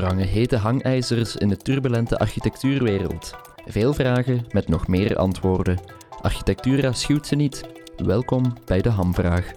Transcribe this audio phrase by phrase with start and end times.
[0.00, 3.34] Hangen hete hangijzers in de turbulente architectuurwereld.
[3.66, 5.80] Veel vragen met nog meer antwoorden.
[6.20, 7.68] Architectura schuwt ze niet.
[7.96, 9.52] Welkom bij de Hamvraag.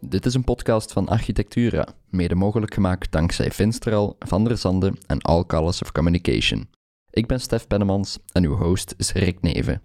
[0.00, 5.20] Dit is een podcast van Architectura, mede mogelijk gemaakt dankzij Finstral, Van der Zande en
[5.20, 6.68] All Colors of Communication.
[7.10, 9.82] Ik ben Stef Pennemans en uw host is Rick Neven.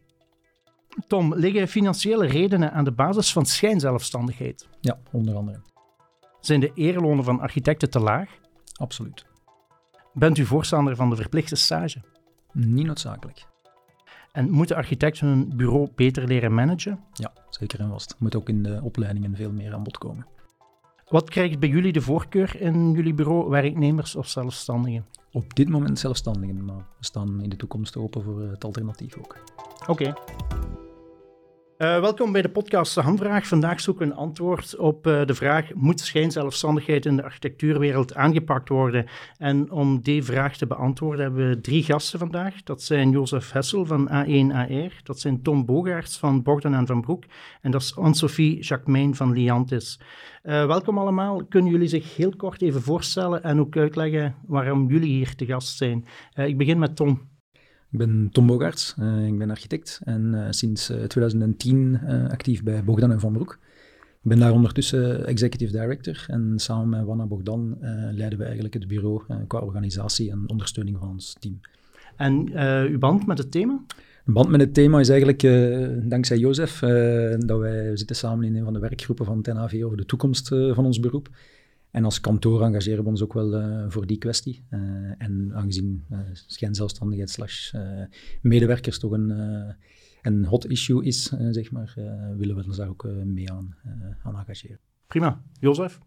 [1.07, 4.67] Tom, liggen financiële redenen aan de basis van schijnzelfstandigheid?
[4.79, 5.61] Ja, onder andere.
[6.39, 8.29] Zijn de erelonen van architecten te laag?
[8.73, 9.25] Absoluut.
[10.13, 12.01] Bent u voorstander van de verplichte stage?
[12.51, 13.47] Niet noodzakelijk.
[14.31, 16.99] En moeten architecten hun bureau beter leren managen?
[17.13, 18.15] Ja, zeker en vast.
[18.19, 20.27] Moet ook in de opleidingen veel meer aan bod komen.
[21.07, 25.05] Wat krijgt bij jullie de voorkeur in jullie bureau, werknemers of zelfstandigen?
[25.31, 29.37] Op dit moment zelfstandigen, maar we staan in de toekomst open voor het alternatief ook.
[29.87, 30.13] Oké.
[31.79, 33.47] Uh, welkom bij de podcast De Handvraag.
[33.47, 38.69] Vandaag zoeken we een antwoord op uh, de vraag: moet schijnzelfstandigheid in de architectuurwereld aangepakt
[38.69, 39.05] worden?
[39.37, 42.63] En om die vraag te beantwoorden hebben we drie gasten vandaag.
[42.63, 47.23] Dat zijn Jozef Hessel van A1AR, dat zijn Tom Bogaerts van Bogdan en Van Broek
[47.61, 49.99] en dat is Anne-Sophie Jacquemain van Liantis.
[50.43, 51.45] Uh, welkom allemaal.
[51.45, 55.77] Kunnen jullie zich heel kort even voorstellen en ook uitleggen waarom jullie hier te gast
[55.77, 56.05] zijn?
[56.33, 57.27] ik begin met Tom.
[57.91, 62.83] Ik ben Tom Bogaerts, uh, ik ben architect en uh, sinds uh, 2010 actief bij
[62.83, 63.59] Bogdan en Van Broek.
[63.97, 67.77] Ik ben daar ondertussen executive director en samen met Wanna Bogdan
[68.11, 71.59] leiden we eigenlijk het bureau qua organisatie en ondersteuning van ons team.
[72.15, 72.59] En
[72.89, 73.83] uw band met het thema?
[74.25, 75.41] De band met het thema is eigenlijk
[76.09, 76.79] dankzij Jozef
[77.39, 80.47] dat wij zitten samen in een van de werkgroepen van het NAV over de toekomst
[80.47, 81.29] van ons beroep.
[81.91, 84.65] En als kantoor engageren we ons ook wel uh, voor die kwestie.
[84.69, 84.79] Uh,
[85.17, 87.73] en aangezien uh, schijnzelfstandigheid slash
[88.41, 89.29] medewerkers toch een,
[90.21, 91.93] een hot issue is, zeg maar,
[92.37, 93.75] willen we ons daar ook mee aan,
[94.23, 94.79] aan engageren.
[95.07, 95.41] Prima.
[95.59, 95.99] Jozef?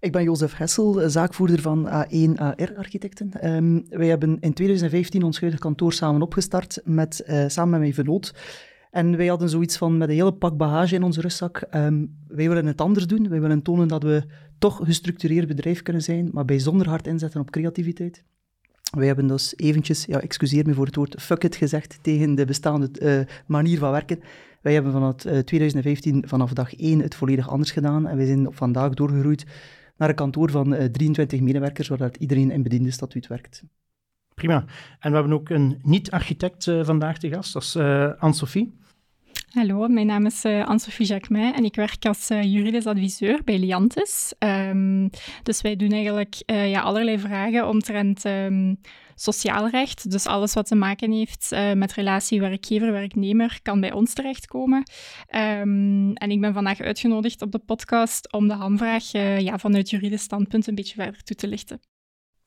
[0.00, 3.54] Ik ben Jozef Hessel, zaakvoerder van A1AR Architecten.
[3.54, 8.32] Um, wij hebben in 2015 ons huidige kantoor samen opgestart, met, samen met mijn vernoot.
[8.90, 11.66] En wij hadden zoiets van met een hele pak bagage in onze rugzak.
[11.74, 13.28] Um, wij willen het anders doen.
[13.28, 14.24] Wij willen tonen dat we
[14.58, 18.24] toch gestructureerd bedrijf kunnen zijn, maar bijzonder hard inzetten op creativiteit.
[18.90, 22.44] Wij hebben dus eventjes, ja, excuseer me voor het woord fuck it gezegd tegen de
[22.44, 24.20] bestaande uh, manier van werken.
[24.60, 28.46] Wij hebben vanaf uh, 2015 vanaf dag 1 het volledig anders gedaan en wij zijn
[28.46, 29.46] op vandaag doorgegroeid
[29.96, 33.62] naar een kantoor van uh, 23 medewerkers, waar iedereen in bediende statuut werkt.
[34.34, 34.64] Prima.
[34.98, 37.76] En we hebben ook een niet-architect vandaag te gast, dat is
[38.18, 38.78] Anne-Sophie.
[39.48, 43.58] Hallo, mijn naam is uh, Anne-Sophie Jacquemin en ik werk als uh, juridisch adviseur bij
[43.58, 44.34] Liantis.
[44.38, 45.10] Um,
[45.42, 48.80] dus wij doen eigenlijk uh, ja, allerlei vragen omtrent um,
[49.14, 50.10] sociaal recht.
[50.10, 54.82] Dus alles wat te maken heeft met relatie werkgever-werknemer kan bij ons terechtkomen.
[55.34, 60.22] Um, en ik ben vandaag uitgenodigd op de podcast om de hamvraag ja, vanuit juridisch
[60.22, 61.80] standpunt een beetje verder toe te lichten.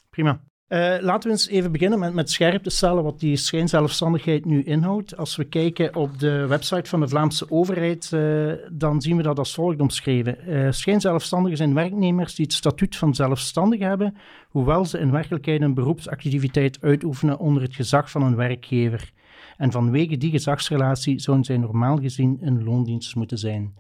[0.09, 0.41] Prima.
[0.71, 4.63] Uh, laten we eens even beginnen met, met scherp te stellen wat die schijnzelfstandigheid nu
[4.63, 5.17] inhoudt.
[5.17, 9.37] Als we kijken op de website van de Vlaamse overheid, uh, dan zien we dat
[9.37, 10.37] als volgt omschreven.
[10.47, 14.15] Uh, schijnzelfstandigen zijn werknemers die het statuut van zelfstandig hebben,
[14.49, 19.11] hoewel ze in werkelijkheid een beroepsactiviteit uitoefenen onder het gezag van een werkgever.
[19.57, 23.75] En vanwege die gezagsrelatie zouden zij normaal gezien in loondienst moeten zijn.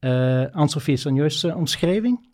[0.00, 2.29] Uh, Anne-Sophie, een juiste omschrijving?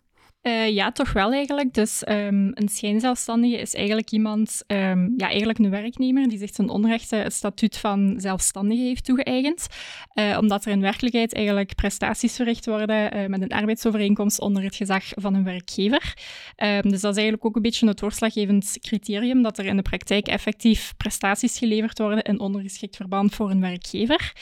[0.46, 1.74] Uh, ja, toch wel eigenlijk.
[1.74, 6.68] Dus um, een schijnzelfstandige is eigenlijk iemand, um, ja, eigenlijk een werknemer die zich ten
[6.68, 9.66] onrechte het statuut van zelfstandige heeft toegeëigend.
[10.14, 14.76] Uh, omdat er in werkelijkheid eigenlijk prestaties verricht worden uh, met een arbeidsovereenkomst onder het
[14.76, 16.14] gezag van een werkgever.
[16.56, 19.82] Um, dus dat is eigenlijk ook een beetje het doorslaggevend criterium dat er in de
[19.82, 24.32] praktijk effectief prestaties geleverd worden in ondergeschikt verband voor een werkgever.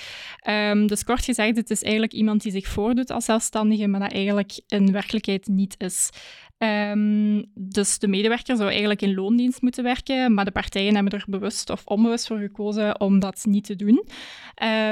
[0.87, 4.61] dus kort gezegd, het is eigenlijk iemand die zich voordoet als zelfstandige, maar dat eigenlijk
[4.67, 5.94] in werkelijkheid niet is.
[6.59, 11.25] Um, dus de medewerker zou eigenlijk in loondienst moeten werken, maar de partijen hebben er
[11.29, 14.07] bewust of onbewust voor gekozen om dat niet te doen.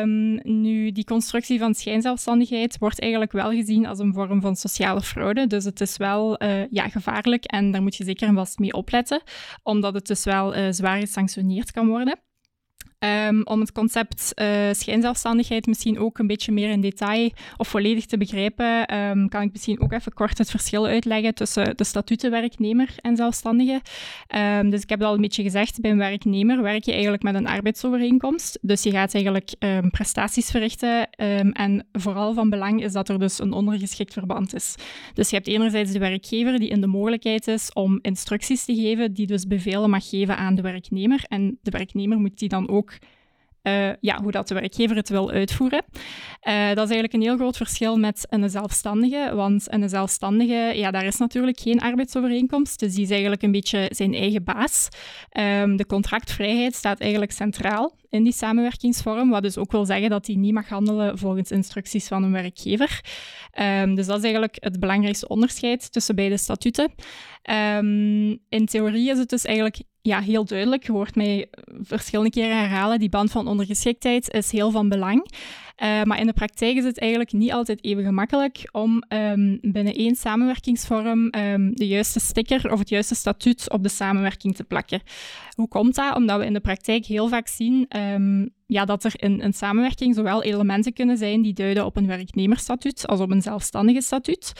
[0.00, 5.00] Um, nu, die constructie van schijnzelfstandigheid wordt eigenlijk wel gezien als een vorm van sociale
[5.00, 8.58] fraude, dus het is wel uh, ja, gevaarlijk en daar moet je zeker en vast
[8.58, 9.22] mee opletten,
[9.62, 12.18] omdat het dus wel uh, zwaar gesanctioneerd kan worden.
[13.04, 18.06] Um, om het concept uh, schijnzelfstandigheid misschien ook een beetje meer in detail of volledig
[18.06, 22.94] te begrijpen, um, kan ik misschien ook even kort het verschil uitleggen tussen de statutenwerknemer
[23.00, 23.80] en zelfstandige.
[24.58, 27.22] Um, dus ik heb het al een beetje gezegd, bij een werknemer werk je eigenlijk
[27.22, 28.58] met een arbeidsovereenkomst.
[28.60, 29.54] Dus je gaat eigenlijk
[29.90, 31.10] prestaties verrichten
[31.52, 34.74] en vooral van belang is dat er dus een ondergeschikt verband is.
[35.14, 39.14] Dus je hebt enerzijds de werkgever die in de mogelijkheid is om instructies te geven,
[39.14, 42.91] die dus bevelen mag geven aan de werknemer en de werknemer moet die dan ook
[43.62, 45.82] uh, ja, hoe dat de werkgever het wil uitvoeren.
[46.48, 50.90] Uh, dat is eigenlijk een heel groot verschil met een zelfstandige, want een zelfstandige, ja,
[50.90, 54.88] daar is natuurlijk geen arbeidsovereenkomst, dus die is eigenlijk een beetje zijn eigen baas.
[55.38, 60.26] Um, de contractvrijheid staat eigenlijk centraal in die samenwerkingsvorm, wat dus ook wil zeggen dat
[60.26, 63.00] hij niet mag handelen volgens instructies van een werkgever.
[63.60, 66.92] Um, dus dat is eigenlijk het belangrijkste onderscheid tussen beide statuten.
[67.50, 70.86] Um, in theorie is het dus eigenlijk ja, heel duidelijk.
[70.86, 71.46] Je hoort mij
[71.80, 72.98] verschillende keren herhalen.
[72.98, 75.26] Die band van ondergeschiktheid is heel van belang.
[75.82, 79.94] Uh, maar in de praktijk is het eigenlijk niet altijd even gemakkelijk om um, binnen
[79.94, 85.02] één samenwerkingsvorm um, de juiste sticker of het juiste statuut op de samenwerking te plakken.
[85.54, 86.14] Hoe komt dat?
[86.16, 90.14] Omdat we in de praktijk heel vaak zien um, ja, dat er in een samenwerking
[90.14, 94.52] zowel elementen kunnen zijn die duiden op een werknemersstatuut als op een zelfstandige statuut.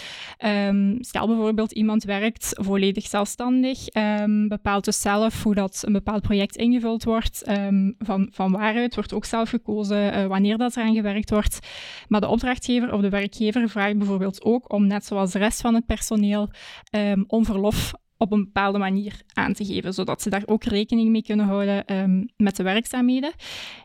[0.66, 6.22] Um, stel bijvoorbeeld iemand werkt volledig zelfstandig, um, bepaalt dus zelf hoe dat een bepaald
[6.22, 10.94] project ingevuld wordt, um, van, van waaruit wordt ook zelf gekozen uh, wanneer dat eraan
[10.94, 11.58] gewerkt wordt.
[12.08, 15.74] Maar de opdrachtgever of de werkgever vraagt bijvoorbeeld ook om, net zoals de rest van
[15.74, 16.50] het personeel,
[17.26, 17.92] om verlof
[18.22, 21.96] op een bepaalde manier aan te geven, zodat ze daar ook rekening mee kunnen houden
[21.96, 23.32] um, met de werkzaamheden.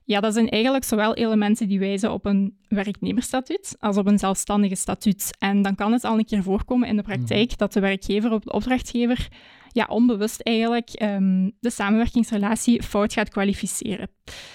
[0.04, 4.76] Ja, dat zijn eigenlijk zowel elementen die wijzen op een werknemersstatuut als op een zelfstandige
[4.76, 5.36] statuut.
[5.40, 7.58] En dan kan het al een keer voorkomen in de praktijk mhm.
[7.58, 9.28] dat de werkgever of de opdrachtgever
[9.72, 14.10] ja, onbewust eigenlijk um, de samenwerkingsrelatie fout gaat kwalificeren.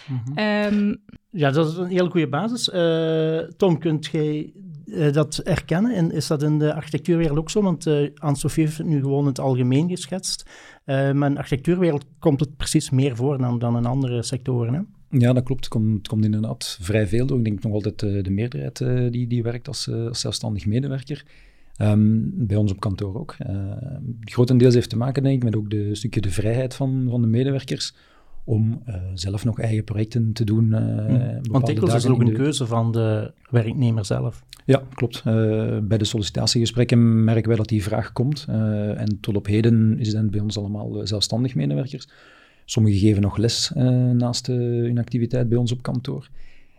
[0.09, 2.69] Mm um, ja, dat is een hele goede basis.
[2.69, 4.53] Uh, Tom, kunt jij
[4.93, 5.95] uh, dat erkennen?
[5.95, 7.63] En is dat in de architectuurwereld ook zo?
[7.63, 10.51] Want uh, Anne-Sophie heeft het nu gewoon in het algemeen geschetst.
[10.85, 14.75] maar in de architectuurwereld komt het precies meer voor dan, dan in andere sectoren.
[14.75, 14.81] Hè?
[15.19, 15.65] Ja, dat klopt.
[15.65, 17.39] Het komt, komt inderdaad vrij veel door.
[17.39, 18.79] Ik denk nog altijd de meerderheid
[19.13, 21.25] die, die werkt als, zelfstandig medewerker.
[21.79, 23.37] Um, bij ons op kantoor ook.
[24.21, 27.27] Grotendeels heeft te maken, denk ik, met ook de stukje de vrijheid van, van de
[27.27, 27.95] medewerkers
[28.45, 30.65] om uh, zelf nog eigen projecten te doen.
[30.65, 34.45] Uh, Want dikwijls is ook een keuze van de werknemer zelf.
[34.65, 35.23] Ja, klopt.
[35.83, 38.45] bij de sollicitatiegesprekken merken wij dat die vraag komt.
[38.97, 42.09] en tot op heden is het bij ons allemaal zelfstandig medewerkers.
[42.65, 43.71] Sommigen geven nog les
[44.13, 46.29] naast hun activiteit bij ons op kantoor.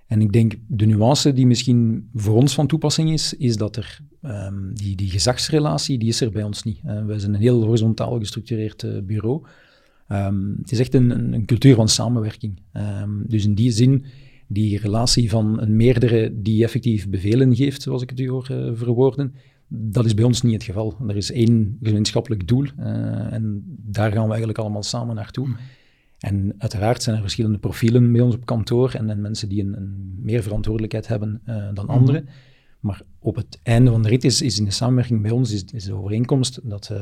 [0.07, 3.99] En ik denk, de nuance die misschien voor ons van toepassing is, is dat er
[4.21, 6.79] um, die, die gezagsrelatie, die is er bij ons niet.
[7.05, 9.45] Wij zijn een heel horizontaal gestructureerd bureau.
[10.13, 12.59] Um, het is echt een, een, cultuur van samenwerking.
[12.73, 14.05] Um, dus in die zin,
[14.47, 18.71] die relatie van een meerdere die effectief bevelen geeft, zoals ik het u hoor uh,
[18.73, 19.33] verwoorden,
[19.67, 20.97] dat is bij ons niet het geval.
[21.07, 25.47] Er is één gemeenschappelijk doel en daar gaan we eigenlijk allemaal samen naartoe.
[25.47, 25.57] Mm.
[26.23, 29.77] En uiteraard zijn er verschillende profielen bij ons op kantoor en, en mensen die een,
[29.77, 31.95] een, meer verantwoordelijkheid hebben uh, dan mhm.
[31.95, 32.27] anderen.
[32.83, 35.63] Maar op het einde van de rit is, is in de samenwerking bij ons is,
[35.63, 36.97] is de overeenkomst dat uh,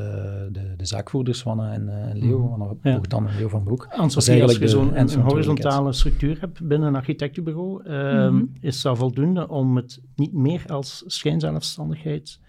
[0.52, 2.48] de, de zaakvoerders, Wanne en, uh, Leo, mm.
[2.48, 2.96] Wanne ja.
[2.96, 3.88] Bogdan en Leo van Broek...
[3.90, 8.52] Als, als je zo'n een, horizontale structuur hebt binnen een architectenbureau, uh, mm -hmm.
[8.60, 12.40] is dat voldoende om het niet meer als schijnzelfstandigheid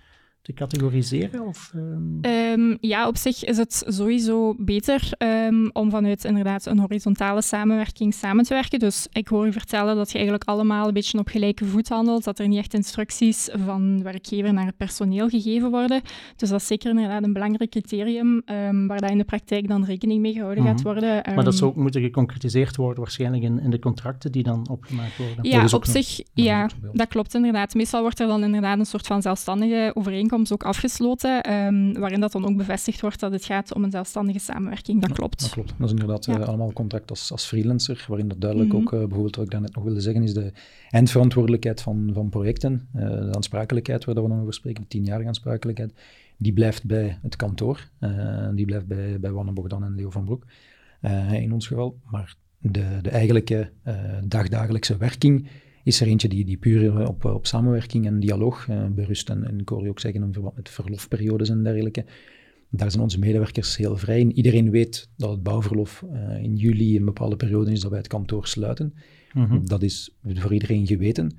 [0.44, 1.48] te categoriseren?
[1.48, 1.74] Of,
[2.22, 2.78] um...
[2.80, 8.44] ja, op zich is het sowieso beter um, om vanuit inderdaad een horizontale samenwerking samen
[8.44, 8.80] te werken.
[8.80, 12.24] Dus ik hoor u vertellen dat je eigenlijk allemaal een beetje op gelijke voet handelt,
[12.24, 16.02] dat er niet echt instructies van werkgever naar het personeel gegeven worden.
[16.36, 19.86] Dus dat is zeker inderdaad een belangrijk criterium um, waar dat in de praktijk dan
[19.86, 20.84] rekening mee gehouden gaat mhm.
[20.84, 21.22] worden.
[21.36, 25.18] maar dat zou ook moeten geconcretiseerd worden waarschijnlijk in, in de contracten die dan opgemaakt
[25.18, 25.52] worden.
[25.52, 27.74] Ja, op zich, ja, dat klopt inderdaad.
[27.74, 32.32] Meestal wordt er dan inderdaad een soort van zelfstandige overeenkomst ook afgesloten, um, waarin dat
[32.32, 35.02] dan ook bevestigd wordt dat het gaat om een zelfstandige samenwerking.
[35.02, 35.40] Dat klopt.
[35.40, 35.74] dat klopt.
[35.78, 38.88] Dat is inderdaad uh, allemaal contract als, als freelancer, waarin dat duidelijk mm -hmm.
[38.88, 40.52] ook, uh, bijvoorbeeld wat ik daarnet nog wilde zeggen, is de
[40.90, 45.94] eindverantwoordelijkheid van, van projecten, uh, de aansprakelijkheid waar we dan over spreken, de tienjarige aansprakelijkheid,
[46.38, 47.90] die blijft bij het kantoor,
[48.54, 50.46] die blijft bij, bij Wanne Bogdan en Leo van Broek,
[51.32, 52.00] in ons geval.
[52.12, 53.72] Maar de, de eigenlijke
[54.24, 55.48] dagdagelijkse werking
[55.84, 59.30] is er eentje die, die puur op, op samenwerking en dialoog uh, berust.
[59.30, 62.06] En, en ik hoor je ook zeggen in verband met verlofperiodes en dergelijke.
[62.70, 64.36] Daar zijn onze medewerkers heel vrij in.
[64.36, 68.08] Iedereen weet dat het bouwverlof uh, in juli een bepaalde periode is dat wij het
[68.08, 68.94] kantoor sluiten.
[69.34, 69.68] Mm -hmm.
[69.68, 71.32] Dat is voor iedereen geweten.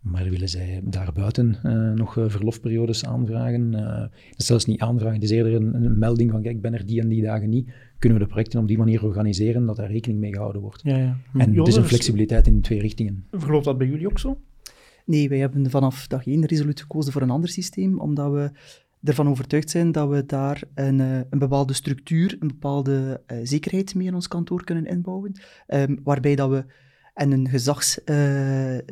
[0.00, 3.72] Maar willen zij daarbuiten uh, nog uh, verlofperiodes aanvragen?
[3.72, 6.62] Uh, dat is zelfs niet aanvragen, het is eerder een, een, melding van kijk, ik
[6.62, 7.70] ben er die en die dagen niet.
[7.98, 10.82] Kunnen we de projecten op die manier organiseren dat daar rekening mee gehouden wordt?
[10.82, 11.16] Ja, ja.
[11.34, 13.24] En het is een flexibiliteit in twee richtingen.
[13.30, 14.40] Verloopt dat bij jullie ook zo?
[15.04, 18.50] Nee, wij hebben vanaf dag één resoluut gekozen voor een ander systeem, omdat we
[19.02, 24.14] ervan overtuigd zijn dat we daar een, een bepaalde structuur, een bepaalde zekerheid mee in
[24.14, 25.32] ons kantoor kunnen inbouwen,
[25.68, 26.64] um, waarbij dat we
[27.20, 28.84] en een gezagscultuur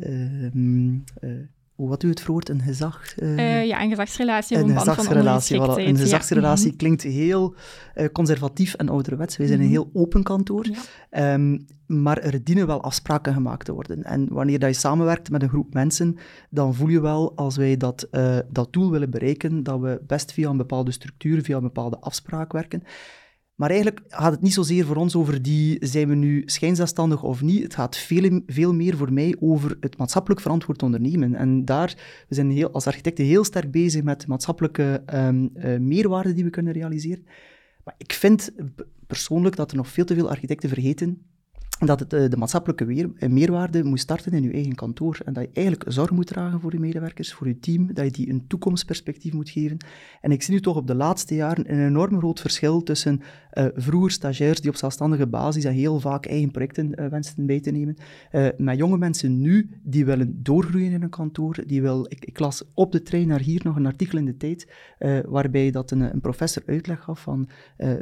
[1.87, 3.15] wat u het woord, een gezag...
[3.17, 4.57] Ja, een gezagsrelatie.
[4.57, 5.77] Een gezagsrelatie, voilà.
[5.77, 6.77] Een gezagsrelatie ja.
[6.77, 7.55] klinkt heel
[8.13, 9.37] conservatief en ouderwets.
[9.37, 9.75] Wij zijn een mhm.
[9.75, 10.67] heel open kantoor.
[11.11, 11.35] Ja.
[11.35, 14.05] Um, maar er dienen wel afspraken gemaakt te worden.
[14.05, 16.17] En wanneer dat je samenwerkt met een groep mensen,
[16.51, 20.33] dan voel je wel, als wij dat, uh, dat doel willen bereiken, dat we best
[20.33, 22.83] via een bepaalde structuur, via een bepaalde afspraak werken.
[23.59, 27.43] Maar eigenlijk gaat het niet zozeer voor ons over die, zijn we nu schijnzelfstandig of
[27.43, 27.63] niet.
[27.63, 31.35] Het gaat veel, veel meer voor mij over het maatschappelijk verantwoord ondernemen.
[31.35, 31.97] En daar,
[32.29, 36.51] we zijn heel, als architecten heel sterk bezig met maatschappelijke um, uh, meerwaarde die we
[36.51, 37.27] kunnen realiseren.
[37.85, 38.51] Maar ik vind
[39.07, 41.23] persoonlijk dat er nog veel te veel architecten vergeten
[41.87, 45.19] dat het, eh, de maatschappelijke eh, meerwaarde moet starten in je eigen kantoor.
[45.25, 48.11] En dat je eigenlijk zorg moet dragen voor je medewerkers, voor je team, dat je
[48.11, 49.77] die een toekomstperspectief moet geven.
[50.21, 53.21] En ik zie nu toch op de laatste jaren een enorm groot verschil tussen
[53.53, 57.61] uh, vroeger stagiairs die op zelfstandige basis en heel vaak eigen projecten uh, wensten bij
[57.61, 57.97] te nemen,
[58.33, 61.57] uh, met jonge mensen nu die willen doorgroeien in een kantoor.
[61.67, 64.37] Die wil, ik, ik las op de trein naar hier nog een artikel in de
[64.37, 64.67] tijd,
[65.27, 67.49] waarbij dat een, een, professor uitleg gaf van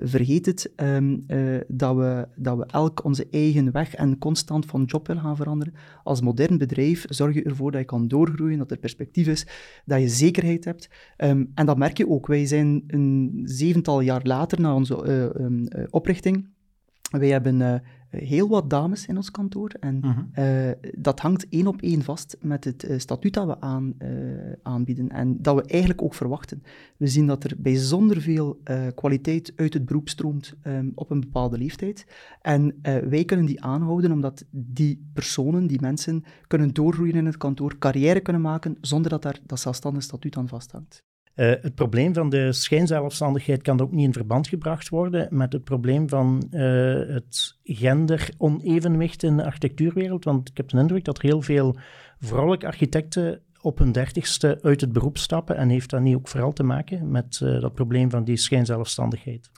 [0.00, 1.25] vergeet het um,
[1.68, 5.75] dat, we, dat we elk onze eigen weg en constant van job wil gaan veranderen.
[6.02, 9.46] Als modern bedrijf zorg je ervoor dat je kan doorgroeien, dat er perspectief is,
[9.85, 10.90] dat je zekerheid hebt.
[11.18, 12.26] Um, en dat merk je ook.
[12.26, 16.49] Wij zijn een zevental jaar later na onze uh, um, uh, oprichting.
[17.11, 17.75] Wij hebben uh,
[18.18, 19.70] heel wat dames in ons kantoor.
[19.80, 20.68] En uh -huh.
[20.68, 24.08] uh, dat hangt één op één vast met het uh, statuut dat we aan, uh,
[24.62, 26.62] aanbieden en dat we eigenlijk ook verwachten.
[26.96, 28.61] We zien dat er bijzonder veel
[28.94, 32.06] kwaliteit uit het beroep stroomt um, op een bepaalde leeftijd.
[32.42, 37.78] En wij kunnen die aanhouden omdat die personen, die mensen, kunnen doorgroeien in het kantoor,
[37.78, 41.04] carrière kunnen maken, zonder dat daar dat zelfstandig statuut aan vasthangt.
[41.37, 45.64] Uh, het probleem van de schijnzelfstandigheid kan ook niet in verband gebracht worden met het
[45.64, 46.61] probleem van uh,
[47.14, 50.25] het gender-onevenwicht in de architectuurwereld.
[50.25, 51.76] Want ik heb de indruk dat heel veel
[52.21, 55.57] vrouwelijke architecten op hun dertigste uit het beroep stappen.
[55.57, 59.50] En heeft dat niet ook vooral te maken met uh, dat probleem van die schijnzelfstandigheid?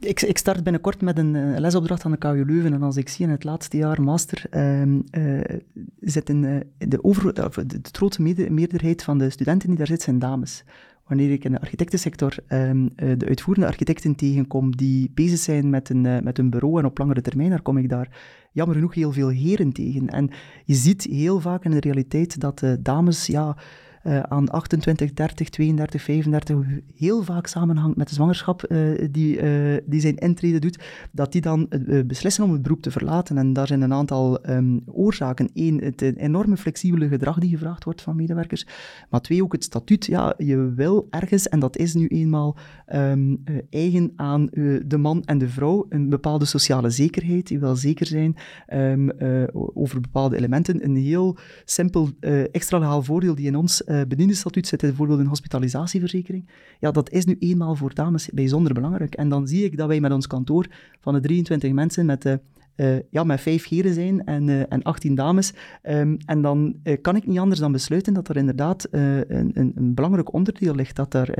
[0.00, 2.72] Ik, ik, start binnenkort met een, een, lesopdracht aan de KU Leuven.
[2.72, 5.58] En als ik zie in het laatste jaar master, uh, uh,
[6.00, 10.18] zitten uh, de, over, de, de, grote meerderheid van de studenten die daar zitten, zijn
[10.18, 10.64] dames.
[11.06, 16.24] Wanneer ik in de architectensector ehm, de uitvoerende architecten tegenkom die bezig zijn met een,
[16.24, 18.18] met een bureau en op langere termijn, dan kom ik daar
[18.52, 20.08] jammer genoeg heel veel heren tegen.
[20.08, 20.30] En
[20.64, 23.56] je ziet heel vaak in de realiteit dat dames, ja
[24.04, 29.76] uh, aan 28, 30, 32, 35 heel vaak samenhangt met de zwangerschap uh, die, uh,
[29.86, 30.78] die zijn intrede doet,
[31.12, 31.68] dat die dan
[32.06, 33.38] beslissen om het beroep te verlaten.
[33.38, 35.50] En daar zijn een aantal um, oorzaken.
[35.54, 38.66] Eén, het enorme flexibele gedrag die gevraagd wordt van medewerkers.
[39.10, 40.06] Maar twee, ook het statuut.
[40.06, 42.56] Ja, je wil ergens, en dat is nu eenmaal
[42.94, 44.46] um, eigen aan
[44.86, 47.48] de man en de vrouw, een bepaalde sociale zekerheid.
[47.48, 48.36] Je wil zeker zijn
[48.72, 49.10] um,
[49.52, 50.84] over bepaalde elementen.
[50.84, 52.08] Een heel simpel
[52.52, 56.48] extra legaal voordeel die in ons uh, bediendenstatuut zit bijvoorbeeld een hospitalisatieverzekering.
[56.78, 59.14] Ja, dat is nu eenmaal voor dames bijzonder belangrijk.
[59.14, 60.66] En dan zie ik dat wij met ons kantoor
[61.00, 62.34] van de 23 mensen met uh,
[62.76, 65.52] uh, ja, met vijf heren zijn en, en 18 dames.
[65.82, 69.94] Um, en dan kan ik niet anders dan besluiten dat er inderdaad een, een, een,
[69.94, 70.96] belangrijk onderdeel ligt.
[70.96, 71.34] Dat er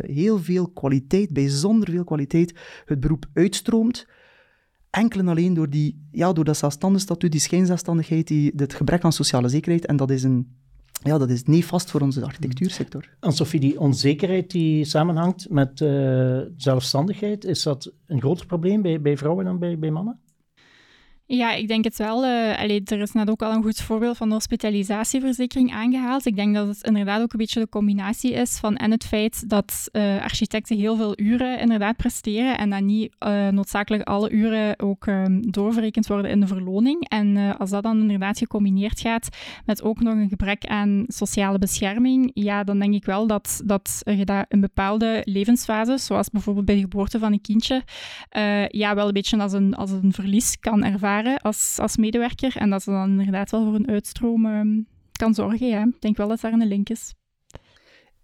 [0.00, 4.06] heel veel kwaliteit, bijzonder veel kwaliteit, het beroep uitstroomt.
[4.90, 9.04] Enkel en alleen door, die, ja, door dat zelfstandig statuut, die schijnzelfstandigheid, die, het gebrek
[9.04, 9.86] aan sociale zekerheid.
[9.86, 10.56] En dat is een
[11.02, 13.08] ja, dat is niet vast voor onze architectuursector.
[13.20, 19.00] En Sophie, die onzekerheid die samenhangt met uh, zelfstandigheid, is dat een groter probleem bij,
[19.00, 20.18] bij vrouwen dan bij, bij mannen?
[21.30, 22.16] Ja, ik denk het wel.
[22.56, 26.26] Allee, er is net ook al een goed voorbeeld van de hospitalisatieverzekering aangehaald.
[26.26, 29.48] Ik denk dat het inderdaad ook een beetje de combinatie is van en het feit
[29.48, 34.78] dat uh, architecten heel veel uren inderdaad presteren en dat niet uh, noodzakelijk alle uren
[34.78, 37.08] ook um, doorverrekend worden in de verloning.
[37.08, 39.28] En als dat dan inderdaad gecombineerd gaat
[39.64, 44.02] met ook nog een gebrek aan sociale bescherming, ja, dan denk ik wel dat, dat
[44.04, 47.82] je een bepaalde levensfase, zoals bijvoorbeeld bij de geboorte van een kindje,
[48.68, 52.56] ja, wel een beetje als een, als een verlies kan ervaren als, als medewerker.
[52.56, 55.88] En dat ze dan inderdaad wel voor een uitstroom um, kan zorgen.
[55.88, 57.14] Ik denk wel dat daar een link is.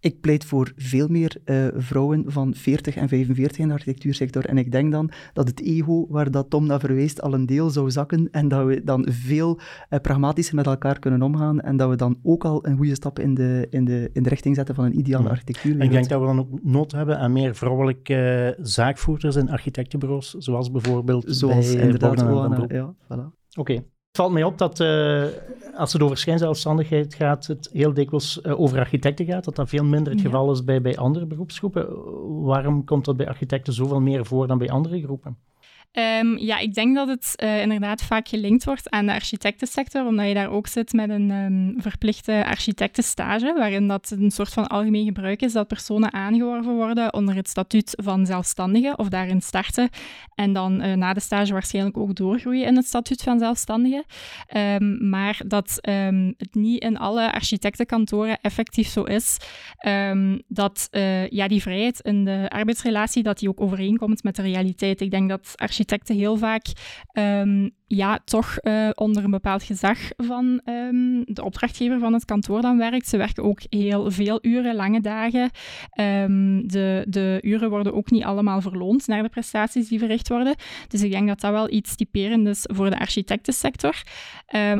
[0.04, 4.44] Ik pleit voor veel meer uh, vrouwen van 40 en 45 in de architectuursector.
[4.44, 7.70] En ik denk dan dat het ego, waar dat Tom naar verweest, al een deel
[7.70, 8.28] zou zakken.
[8.30, 9.58] En dat we dan veel
[9.90, 11.60] uh, pragmatischer met elkaar kunnen omgaan.
[11.60, 14.28] En dat we dan ook al een goede stap in de, in de, in de
[14.28, 15.82] richting zetten van een ideale architectuur.
[15.82, 20.30] ik denk dat we dan ook nood hebben aan meer vrouwelijke uh, zaakvoerders in architectenbureaus.
[20.30, 23.08] Zoals bijvoorbeeld zoals bij inderdaad Oana, ja, voilà.
[23.08, 23.60] Oké.
[23.60, 23.84] Okay.
[24.14, 25.24] Het valt mij op dat uh,
[25.76, 29.84] als het over schijnzelfstandigheid gaat, het heel dikwijls uh, over architecten gaat, dat dat veel
[29.84, 30.28] minder het ja.
[30.28, 31.86] geval is bij, bij andere beroepsgroepen.
[32.44, 35.36] Waarom komt dat bij architecten zoveel meer voor dan bij andere groepen?
[35.98, 40.28] Um, ja, ik denk dat het uh, inderdaad vaak gelinkt wordt aan de architectensector, omdat
[40.28, 45.04] je daar ook zit met een um, verplichte architectenstage, waarin dat een soort van algemeen
[45.04, 49.88] gebruik is dat personen aangeworven worden onder het statuut van zelfstandige of daarin starten
[50.34, 54.04] en dan uh, na de stage waarschijnlijk ook doorgroeien in het statuut van zelfstandige.
[54.56, 59.36] Um, maar dat het niet in alle architectenkantoren effectief zo is
[60.48, 65.00] dat uh, ja, die vrijheid in de arbeidsrelatie dat die ook overeenkomt met de realiteit.
[65.00, 66.66] Ik denk dat architecten architecten heel vaak
[67.12, 72.60] um, ja, toch uh, onder een bepaald gezag van um, de opdrachtgever van het kantoor
[72.60, 73.08] dan werkt.
[73.08, 75.50] Ze werken ook heel veel uren, lange dagen.
[76.00, 80.54] Um, de, de uren worden ook niet allemaal verloond naar de prestaties die verricht worden.
[80.88, 84.02] Dus ik denk dat dat wel iets typerend is voor de architectensector.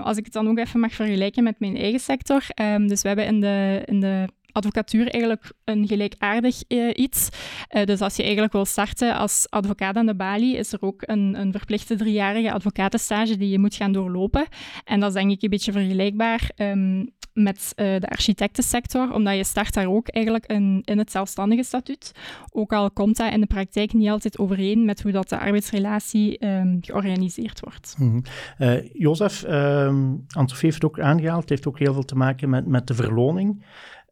[0.03, 2.43] als ik het dan ook even mag vergelijken met mijn eigen sector.
[2.87, 7.29] dus we hebben in de, in de advocatuur eigenlijk een gelijkaardig uh, iets.
[7.71, 11.03] Uh, dus als je eigenlijk wil starten als advocaat aan de balie, is er ook
[11.07, 14.47] een, een verplichte driejarige advocatenstage die je moet gaan doorlopen.
[14.85, 19.45] En dat is denk ik een beetje vergelijkbaar um, met uh, de architectensector, omdat je
[19.45, 22.13] start daar ook eigenlijk in, het zelfstandige statuut.
[22.51, 26.47] Ook al komt dat in de praktijk niet altijd overeen met hoe dat de arbeidsrelatie
[26.47, 27.95] um, georganiseerd wordt.
[27.99, 28.23] Mm
[28.59, 28.83] -hmm.
[28.93, 32.67] Jozef, um, Antof heeft het ook aangehaald, het heeft ook heel veel te maken met,
[32.67, 33.65] met de verloning.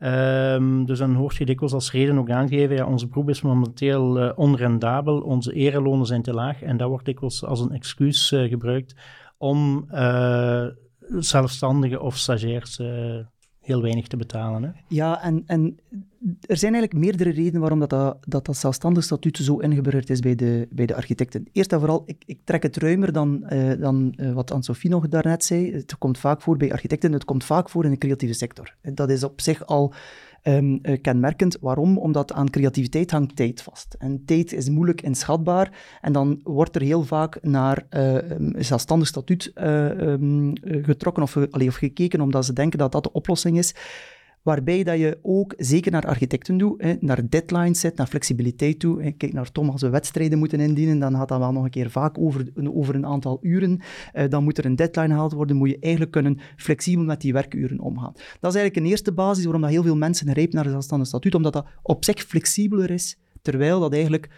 [0.04, 4.23] Um, dus dan hoort je dikwijls als reden ook aangeven, ja, onze beroep is momenteel
[4.23, 8.49] uh, onrendabel, onze erelonen zijn te laag en dat wordt dikwijls als een excuus uh,
[8.49, 8.94] gebruikt
[9.38, 10.66] om uh,
[11.18, 12.80] zelfstandigen of stagiairs
[13.62, 14.62] heel weinig te betalen.
[14.62, 14.71] Hè?
[14.88, 15.78] Ja, en, en
[16.47, 20.35] er zijn eigenlijk meerdere redenen waarom dat, dat, dat, zelfstandig statuut zo ingeburgerd is bij
[20.35, 21.47] de, bij de architecten.
[21.52, 25.09] Eerst en vooral, ik, ik trek het ruimer dan, uh, dan uh, wat Anne-Sophie nog
[25.09, 25.73] daarnet zei.
[25.73, 28.75] Het komt vaak voor bij architecten, het komt vaak voor in de creatieve sector.
[28.81, 29.92] Dat is op zich al
[30.43, 31.57] um, uh, kenmerkend.
[31.61, 31.99] Waarom?
[31.99, 33.95] Omdat aan creativiteit hangt tijd vast.
[33.99, 35.71] En tijd is moeilijk inschatbaar.
[36.01, 41.69] En dan wordt er heel vaak naar een zelfstandig statuut uh, um, getrokken of, allee,
[41.69, 43.75] of gekeken, omdat ze denken dat dat de oplossing is
[44.43, 49.15] waarbij dat je ook zeker naar architecten hè, naar deadlines zet, naar flexibiliteit toe.
[49.17, 51.91] Kijk naar Tom, als we wedstrijden moeten indienen, dan gaat dat wel nog een keer
[51.91, 53.81] vaak over, over een aantal uren.
[54.15, 57.33] Uh, dan moet er een deadline gehaald worden, moet je eigenlijk kunnen flexibel met die
[57.33, 58.13] werkuren omgaan.
[58.13, 61.09] Dat is eigenlijk een eerste basis waarom dat heel veel mensen grijpen naar een zelfstandig
[61.09, 64.31] statuut, omdat dat op zich flexibeler is, terwijl dat eigenlijk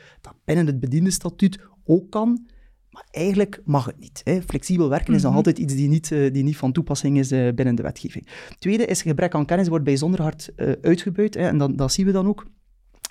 [0.44, 2.46] binnen het bediende statuut ook kan,
[2.94, 4.20] maar eigenlijk mag het niet.
[4.24, 4.42] Hè.
[4.42, 5.36] Flexibel werken is nog mhm.
[5.36, 8.26] altijd iets die niet, uh, die niet van toepassing is uh, binnen de wetgeving.
[8.58, 11.34] Tweede is gebrek aan kennis wordt bijzonder hard uh, uitgebuit.
[11.34, 12.46] Hè, en dat, dat zien we dan ook.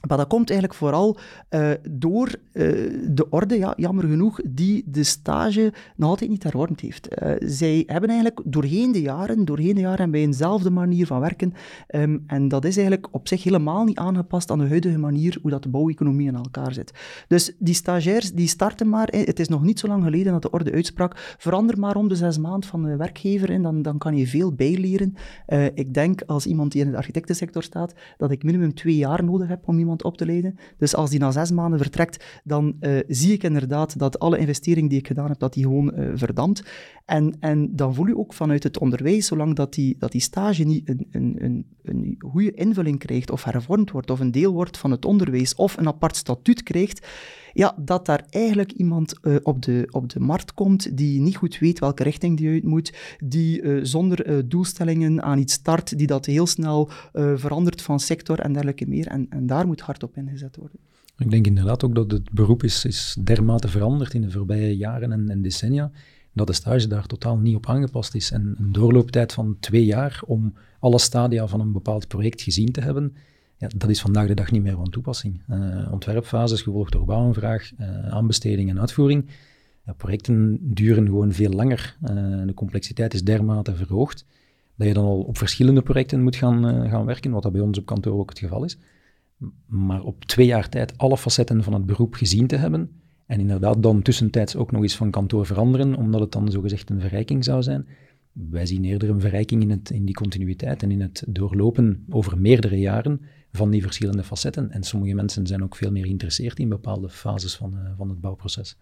[0.08, 1.18] Maar dat komt eigenlijk vooral
[1.50, 2.64] uh, door uh,
[3.10, 7.24] de orde, ja, jammer genoeg, die de stage nog altijd niet hervormd heeft.
[7.24, 11.54] Uh, zij hebben eigenlijk doorheen de jaren, doorheen de jaren bij eenzelfde manier van werken.
[11.96, 15.52] Um, en dat is eigenlijk op zich helemaal niet aangepast aan de huidige manier hoe
[15.52, 16.94] dat de bouweconomie in elkaar zit.
[17.28, 19.08] Dus die stagiairs, die starten maar.
[19.08, 21.36] Het is nog niet zo lang geleden dat de orde uitsprak.
[21.38, 24.54] Verander maar om de zes maanden van de werkgever en dan, dan kan je veel
[24.54, 25.16] bijleren.
[25.74, 29.48] ik denk, als iemand die in de architectensector staat, dat ik minimum twee jaar nodig
[29.48, 30.56] heb om iemand op te leiden.
[30.78, 34.90] Dus als die na zes maanden vertrekt, dan uh, zie ik inderdaad dat alle investering
[34.90, 36.64] die ik gedaan heb, dat die gewoon uh, verdampt.
[37.06, 40.64] En, en dan voel je ook vanuit het onderwijs, zolang dat die, dat die stage
[40.64, 44.78] niet een, een, een, een goede invulling krijgt, of hervormd wordt, of een deel wordt
[44.78, 47.08] van het onderwijs, of een apart statuut krijgt,
[47.54, 51.60] ja, dat daar eigenlijk iemand uh, op, de, op de markt komt die niet goed
[51.60, 56.48] weet welke richting die uit moet, die zonder doelstellingen aan iets start, die dat heel
[56.48, 59.08] snel verandert van sector en dergelijke meer.
[59.08, 60.80] En, en daar moet hard op ingezet worden.
[61.18, 65.12] Ik denk inderdaad ook dat het beroep is, is dermate veranderd in de voorbije jaren
[65.12, 65.92] en, en decennia,
[66.34, 68.32] dat de stage daar totaal niet op aangepast is.
[68.32, 72.82] En een doorlooptijd van twee jaar om alle stadia van een bepaald project gezien te
[72.82, 73.16] hebben,
[73.58, 75.42] ja, dat is vandaag de dag niet meer van toepassing.
[75.50, 79.26] Uh, ontwerpfases gevolgd door bouwaanvraag, uh, aanbesteding en uitvoering.
[79.86, 81.98] Ja, projecten duren gewoon veel langer.
[82.02, 82.10] Uh,
[82.46, 84.26] de complexiteit is dermate verhoogd
[84.76, 87.78] dat je dan al op verschillende projecten moet gaan, gaan werken, wat dat bij ons
[87.78, 88.78] op kantoor ook het geval is.
[89.66, 92.90] Maar op twee jaar tijd alle facetten van het beroep gezien te hebben
[93.26, 97.00] en inderdaad dan tussentijds ook nog eens van kantoor veranderen, omdat het dan zogezegd een
[97.00, 97.88] verrijking zou zijn.
[98.32, 102.38] Wij zien eerder een verrijking in, het, in die continuïteit en in het doorlopen over
[102.38, 104.72] meerdere jaren van die verschillende facetten.
[104.72, 108.22] En sommige mensen zijn ook veel meer geïnteresseerd in bepaalde fases van, uh, van het
[108.22, 108.78] bouwproces.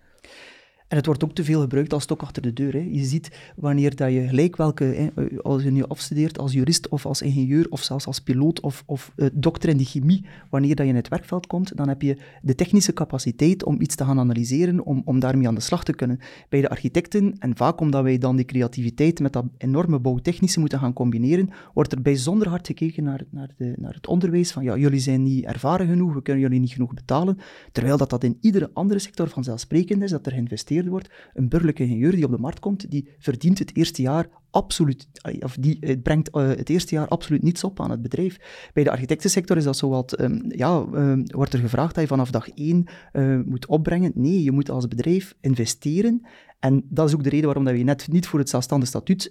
[0.92, 2.74] En het wordt ook te veel gebruikt als stok achter de deur.
[2.74, 2.88] Hè.
[2.92, 7.06] Je ziet wanneer dat je gelijk welke, hè, als je nu afstudeert als jurist of
[7.06, 10.86] als ingenieur of zelfs als piloot of, of uh, dokter in de chemie, wanneer dat
[10.86, 14.20] je in het werkveld komt, dan heb je de technische capaciteit om iets te gaan
[14.20, 16.20] analyseren, om, om daarmee aan de slag te kunnen.
[16.50, 20.80] Bij de architecten, en vaak omdat wij dan die creativiteit met dat enorme bouwtechnische moeten
[20.80, 24.78] gaan combineren, wordt er bijzonder hard gekeken naar, naar, de, naar het onderwijs van ja,
[24.78, 27.38] jullie zijn niet ervaren genoeg, we kunnen jullie niet genoeg betalen,
[27.72, 30.34] terwijl dat, dat in iedere andere sector vanzelfsprekend is, dat er
[30.90, 31.10] wordt.
[31.34, 35.08] Een burgerlijke ingenieur die op de markt komt, die verdient het eerste jaar absoluut,
[35.40, 38.38] of die, het brengt uh, het eerste jaar absoluut niets op aan het bedrijf.
[38.74, 42.10] Bij de architectensector is dat zo wat, um, ja, um, wordt er gevraagd dat je
[42.10, 44.12] vanaf dag één uh, moet opbrengen.
[44.16, 46.22] Nee, je moet als bedrijf investeren
[46.60, 49.28] en dat is ook de reden waarom dat we net niet voor het zelfstandig statuut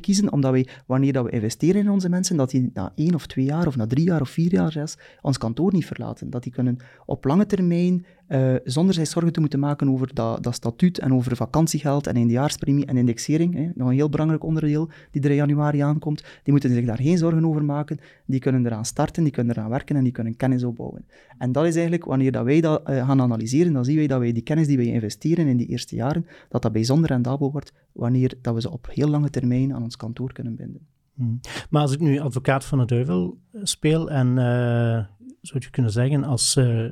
[0.00, 3.26] kiezen, omdat wij, wanneer dat we investeren in onze mensen, dat die na één of
[3.26, 6.30] twee jaar of na drie jaar of vier jaar zelfs ons kantoor niet verlaten.
[6.30, 6.76] Dat die kunnen
[7.06, 11.14] op lange termijn, uh, zonder zich zorgen te moeten maken over dat, dat statuut en
[11.14, 15.80] over vakantiegeld en eindejaarspremie en indexering, hè, nog een heel belangrijk onderdeel die er januari
[15.80, 17.98] aankomt, die moeten zich daar geen zorgen over maken.
[18.26, 21.04] Die kunnen eraan starten, die kunnen eraan werken en die kunnen kennis opbouwen.
[21.38, 24.32] En dat is eigenlijk, wanneer dat wij dat gaan analyseren, dan zien wij dat wij
[24.32, 28.34] die kennis die wij investeren in die eerste jaren, dat dat bijzonder rendabel wordt wanneer
[28.42, 30.86] dat we ze op heel lange termijn aan ons kantoor kunnen binden.
[31.20, 31.40] Hmm.
[31.70, 35.04] Maar als ik nu advocaat van de duivel speel en uh,
[35.40, 36.90] zou je kunnen zeggen als uh,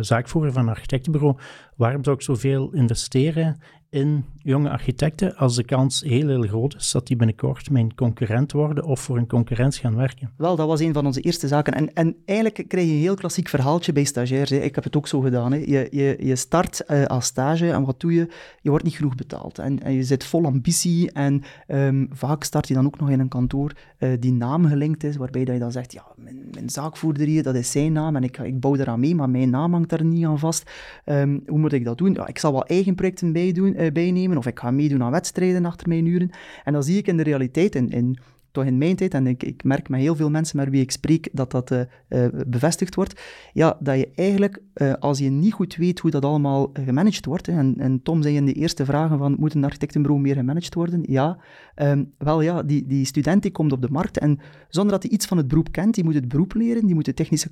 [0.00, 1.38] zaakvoerder van een architectenbureau,
[1.76, 6.90] waarom zou ik zoveel investeren in jonge architecten als de kans heel, heel groot is
[6.90, 10.30] dat die binnenkort mijn concurrent worden of voor een concurrent gaan werken?
[10.36, 11.74] Wel, dat was een van onze eerste zaken.
[11.74, 14.50] En, en eigenlijk krijg je een heel klassiek verhaaltje bij stagiairs.
[14.50, 15.52] Ik heb het ook zo gedaan.
[15.52, 15.58] Hè.
[15.58, 18.28] Je, je, je start uh, als stage en wat doe je?
[18.60, 19.58] Je wordt niet genoeg betaald.
[19.58, 23.20] En, en je zit vol ambitie en um, vaak start je dan ook nog in
[23.20, 26.70] een kantoor uh, die naam gelinkt is, waarbij dat je dan zegt, ja, mijn, mijn
[26.70, 29.72] zaakvoerder hier, dat is zijn naam en ik, ik bouw eraan mee, maar mijn naam
[29.72, 30.70] hangt daar niet aan vast.
[31.04, 32.12] Um, hoe moet ik dat doen?
[32.12, 35.64] Ja, ik zal wel eigen projecten bijdoen, uh, bijnemen of ik ga meedoen aan wedstrijden
[35.64, 36.30] achter mijn uren.
[36.64, 38.18] En dan zie ik in de realiteit, in, in
[38.66, 41.28] in mijn tijd, en ik, ik merk met heel veel mensen met wie ik spreek
[41.32, 43.20] dat dat uh, uh, bevestigd wordt,
[43.52, 47.48] ja, dat je eigenlijk, uh, als je niet goed weet hoe dat allemaal gemanaged wordt,
[47.48, 51.02] en, en, Tom zei in de eerste vragen van, moet een architectenbureau meer gemanaged worden?
[51.06, 51.38] Ja,
[51.76, 55.12] um, wel ja, die, die student die komt op de markt en zonder dat hij
[55.12, 57.48] iets van het beroep kent, die moet het beroep leren, die moet de technische,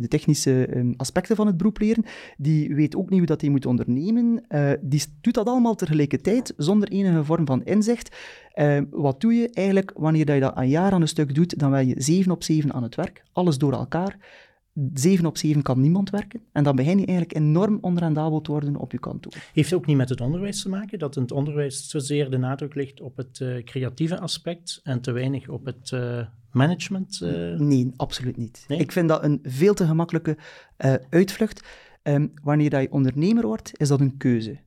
[0.00, 2.04] de technische um, aspecten van het beroep leren,
[2.36, 4.44] die weet ook niet hoe dat hij moet ondernemen,
[4.80, 8.16] die doet dat allemaal tegelijkertijd, zonder enige vorm van inzicht.
[8.54, 11.58] Uh, wat doe je eigenlijk wanneer dat je dat een jaar aan een stuk doet?
[11.58, 14.16] Dan ben je 7 op 7 aan het werk, alles door elkaar.
[14.94, 16.40] 7 op 7 kan niemand werken.
[16.52, 19.32] En dan begin je eigenlijk enorm onrendabel te worden op je kantoor.
[19.52, 20.98] Heeft het ook niet met het onderwijs te maken?
[20.98, 25.12] Dat in het onderwijs zozeer de nadruk ligt op het uh, creatieve aspect en te
[25.12, 27.20] weinig op het uh, management?
[27.22, 27.58] Uh...
[27.58, 28.64] Nee, absoluut niet.
[28.68, 28.78] Nee?
[28.78, 30.36] Ik vind dat een veel te gemakkelijke
[31.10, 31.64] uitvlucht.
[32.02, 34.58] Um, wanneer dat je ondernemer wordt, is dat een keuze.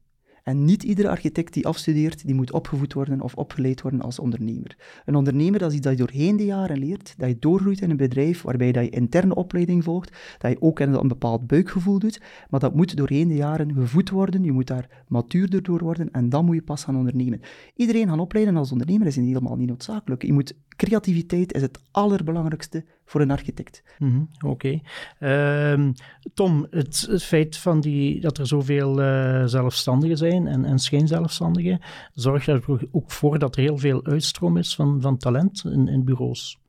[0.43, 4.77] En niet iedere architect die afstudeert, die moet opgevoed worden of opgeleid worden als ondernemer.
[5.05, 7.89] Een ondernemer, dat is iets dat je doorheen de jaren leert, dat je doorgroeit in
[7.89, 12.21] een bedrijf waarbij dat je interne opleiding volgt, dat je ook een bepaald buikgevoel doet,
[12.49, 16.29] maar dat moet doorheen de jaren gevoed worden, je moet daar matuurder door worden en
[16.29, 17.41] dan moet je pas gaan ondernemen.
[17.75, 20.23] Iedereen gaan opleiden als ondernemer is helemaal niet noodzakelijk.
[20.25, 23.83] Je moet, creativiteit is het allerbelangrijkste voor een architect.
[23.99, 24.79] Mm Oké.
[25.19, 25.71] Okay.
[25.71, 25.93] Um,
[26.33, 31.79] Tom, het, het, feit van die, dat er zoveel uh, zelfstandigen zijn en, en schijnzelfstandigen,
[32.13, 36.03] zorgt er ook voor dat er heel veel uitstroom is van, van talent in, in
[36.03, 36.61] bureaus.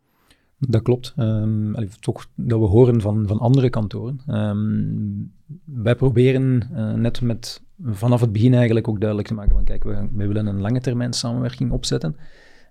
[0.59, 1.14] Dat klopt.
[1.19, 4.21] Um, toch dat we horen van, van andere kantoren.
[4.29, 5.33] Um,
[5.64, 9.85] wij proberen uh, net met vanaf het begin eigenlijk ook duidelijk te maken van kijk,
[9.85, 12.17] we, wij willen een lange termijn samenwerking opzetten.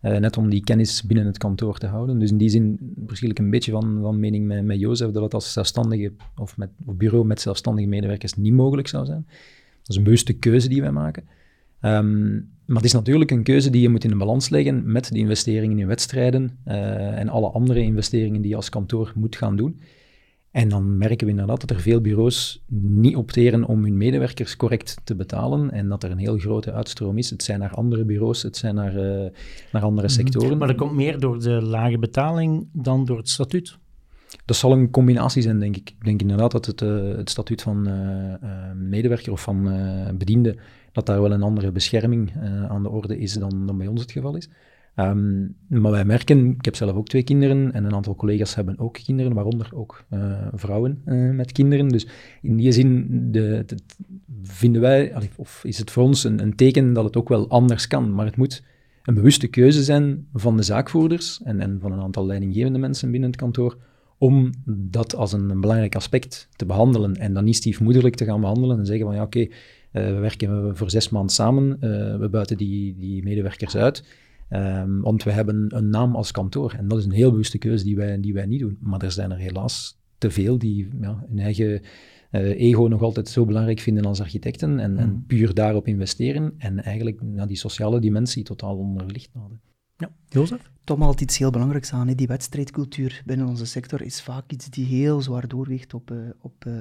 [0.04, 2.20] Uh, net om die kennis binnen het kantoor te houden.
[2.20, 5.24] Dus in die zin verschil ik een beetje van, van mening met, met Jozef dat
[5.24, 9.26] het als zelfstandige of met bureau met zelfstandige medewerkers niet mogelijk zou zijn.
[9.80, 11.24] Dat is een bewuste keuze die wij maken.
[11.82, 15.12] Um, maar het is natuurlijk een keuze die je moet in een balans leggen met
[15.12, 19.56] de investeringen in wedstrijden uh, en alle andere investeringen die je als kantoor moet gaan
[19.56, 19.80] doen.
[20.54, 24.96] En dan merken we inderdaad dat er veel bureaus niet opteren om hun medewerkers correct
[25.04, 27.30] te betalen en dat er een heel grote uitstroom is.
[27.30, 29.30] Het zijn naar andere bureaus, het zijn naar, uh,
[29.72, 30.16] naar andere mhm.
[30.16, 30.58] sectoren.
[30.58, 33.78] Maar dat komt meer door de lage betaling dan door het statuut?
[34.46, 35.90] Dat zal een combinatie zijn, denk ik.
[35.90, 38.34] Ik denk inderdaad dat het, uh, het statuut van uh,
[38.76, 39.64] medewerker of van
[40.18, 40.58] bediende,
[40.92, 42.32] dat daar wel een andere bescherming
[42.70, 44.50] aan de orde is dan, dan bij ons het geval is.
[44.96, 48.80] Um, maar wij merken, ik heb zelf ook twee kinderen en een aantal collega's hebben
[48.80, 51.88] ook kinderen, waaronder ook uh, vrouwen uh, met kinderen.
[51.88, 52.08] Dus
[52.42, 53.78] in die zin de, de,
[54.44, 57.88] vinden wij, of is het voor ons een, een, teken dat het ook wel anders
[57.88, 58.14] kan.
[58.14, 58.64] Maar het moet
[59.04, 63.30] een bewuste keuze zijn van de zaakvoerders en, en van een aantal leidinggevende mensen binnen
[63.30, 63.78] het kantoor
[64.18, 68.80] om dat als een, belangrijk aspect te behandelen en dan niet stiefmoederlijk te gaan behandelen
[68.80, 69.52] en zeggen van ja oké, okay,
[70.14, 71.80] we werken voor zes maanden samen.
[72.20, 74.04] we buiten die, die medewerkers uit.
[74.56, 76.74] Um, want we hebben een naam als kantoor.
[76.78, 78.78] En dat is een heel bewuste keuze die wij, die wij niet doen.
[78.80, 81.82] Maar er zijn er helaas te veel die ja, hun eigen
[82.32, 84.80] uh, ego nog altijd zo belangrijk vinden als architecten.
[84.80, 85.24] En, en mm.
[85.28, 86.54] puur daarop investeren.
[86.58, 89.62] En eigenlijk ja, die sociale dimensie totaal onderlicht houden.
[89.98, 90.72] Ja, Jozef?
[90.84, 92.08] Tom haalt iets heel belangrijks aan.
[92.08, 92.16] Hè.
[92.16, 96.66] Die wedstrijdcultuur binnen onze sector is vaak iets die heel zwaar doorweegt op, uh, op
[96.68, 96.74] uh,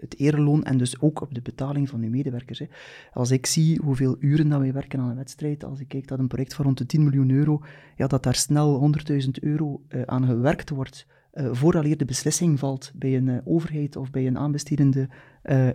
[0.00, 2.58] het ereloon en dus ook op de betaling van uw medewerkers.
[2.58, 2.66] Hè.
[3.12, 6.18] Als ik zie hoeveel uren dat wij werken aan een wedstrijd, als ik kijk dat
[6.18, 7.60] een project van rond de 10 miljoen euro,
[7.96, 12.92] ja, dat daar snel 100.000 euro uh, aan gewerkt wordt, uh, vooraleer de beslissing valt
[12.94, 15.08] bij een overheid of bij een aanbestedende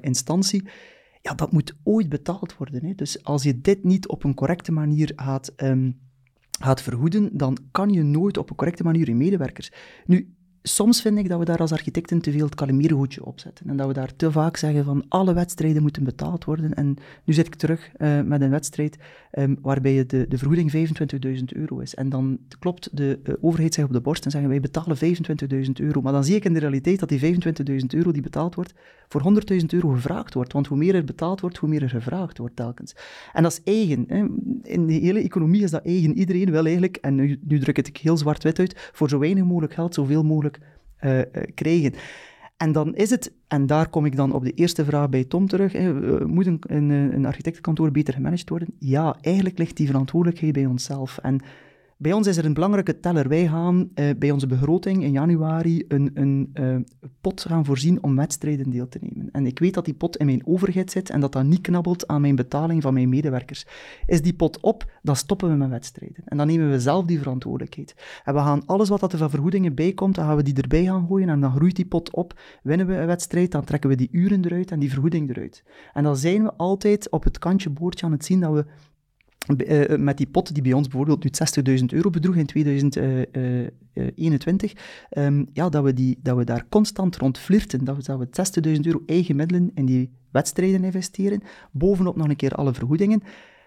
[0.02, 0.67] instantie,
[1.21, 2.86] ja, dat moet ooit betaald worden.
[2.86, 2.93] Hè.
[2.95, 5.54] Dus als je dit niet op een correcte manier gaat...
[5.58, 6.06] Um,
[6.60, 9.72] gaat vergoeden, dan kan je nooit op een correcte manier je medewerkers.
[10.06, 13.70] Nu, soms vind ik dat we daar als architecten te veel het kalimierenhoedje op zetten.
[13.70, 16.74] En dat we daar te vaak zeggen van alle wedstrijden moeten betaald worden.
[16.74, 18.98] En nu zit ik terug uh, met een wedstrijd
[19.32, 20.89] um, waarbij de, de vergoeding
[21.38, 21.96] 25.000 euro is.
[21.96, 25.72] En dan klopt de uh, overheid zich op de borst en zeggen wij betalen 25.000
[25.74, 26.02] euro.
[26.02, 28.74] Maar dan zie ik in de realiteit dat die 25.000 euro die betaald wordt,
[29.08, 30.54] voor 100.000 euro gevraagd wordt.
[30.54, 32.96] Want hoe meer er betaald wordt, hoe meer er gevraagd wordt telkens.
[33.34, 34.06] En dat is eigen.
[34.08, 34.26] Hè.
[34.72, 36.17] In de hele economie is dat eigen.
[36.17, 39.43] Iedereen wil eigenlijk, en nu, nu druk het ik heel zwart-wit uit, voor zo weinig
[39.43, 40.60] mogelijk geld zoveel mogelijk
[41.02, 41.22] uh,
[41.54, 41.93] krijgen.
[42.58, 45.48] En dan is het, en daar kom ik dan op de eerste vraag bij Tom
[45.48, 45.74] terug,
[46.26, 48.67] moet een, een, een architectenkantoor beter gemanaged worden?
[48.80, 51.17] Ja, eigenlijk ligt die verantwoordelijkheid bij onszelf.
[51.17, 51.41] En
[51.98, 53.28] bij ons is er een belangrijke teller.
[53.28, 56.76] Wij gaan uh, bij onze begroting in januari een, een uh,
[57.22, 59.32] pot gaan voorzien om wedstrijden deel te nemen.
[59.32, 62.08] En ik weet dat die pot in mijn overheid zit en dat dat niet knabbelt
[62.08, 63.66] aan mijn betaling van mijn medewerkers.
[64.06, 66.24] Is die pot op, dan stoppen we met wedstrijden.
[66.26, 67.96] En dan nemen we zelf die verantwoordelijkheid.
[68.24, 70.84] En we gaan alles wat er van vergoedingen bij komt, dan gaan we die erbij
[70.84, 72.40] gaan gooien en dan groeit die pot op.
[72.64, 75.64] Winnen we een wedstrijd, dan trekken we die uren eruit en die vergoeding eruit.
[75.94, 78.66] En dan zijn we altijd op het kantje boordje aan het zien dat we
[79.56, 81.30] uh, met die pot die bij ons bijvoorbeeld nu
[81.80, 84.78] 60.000 euro bedroeg in 2021, um,
[85.10, 88.28] ehm, ja, dat, we die, dat we daar constant rond flirten, dat we, dat we
[88.76, 93.22] 60.000 euro eigen middelen in die wedstrijden investeren, bovenop nog een keer alle vergoedingen.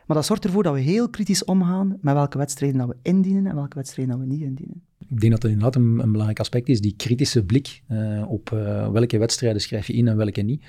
[0.06, 3.46] Maar dat zorgt ervoor dat we heel kritisch omgaan met welke wedstrijden dat we indienen
[3.46, 4.82] en welke wedstrijden dat we niet indienen.
[5.08, 7.82] Ik denk dat dat inderdaad een, een belangrijk aspect is, die kritische blik
[8.26, 8.48] op
[8.92, 10.62] welke wedstrijden schrijf je in en welke niet.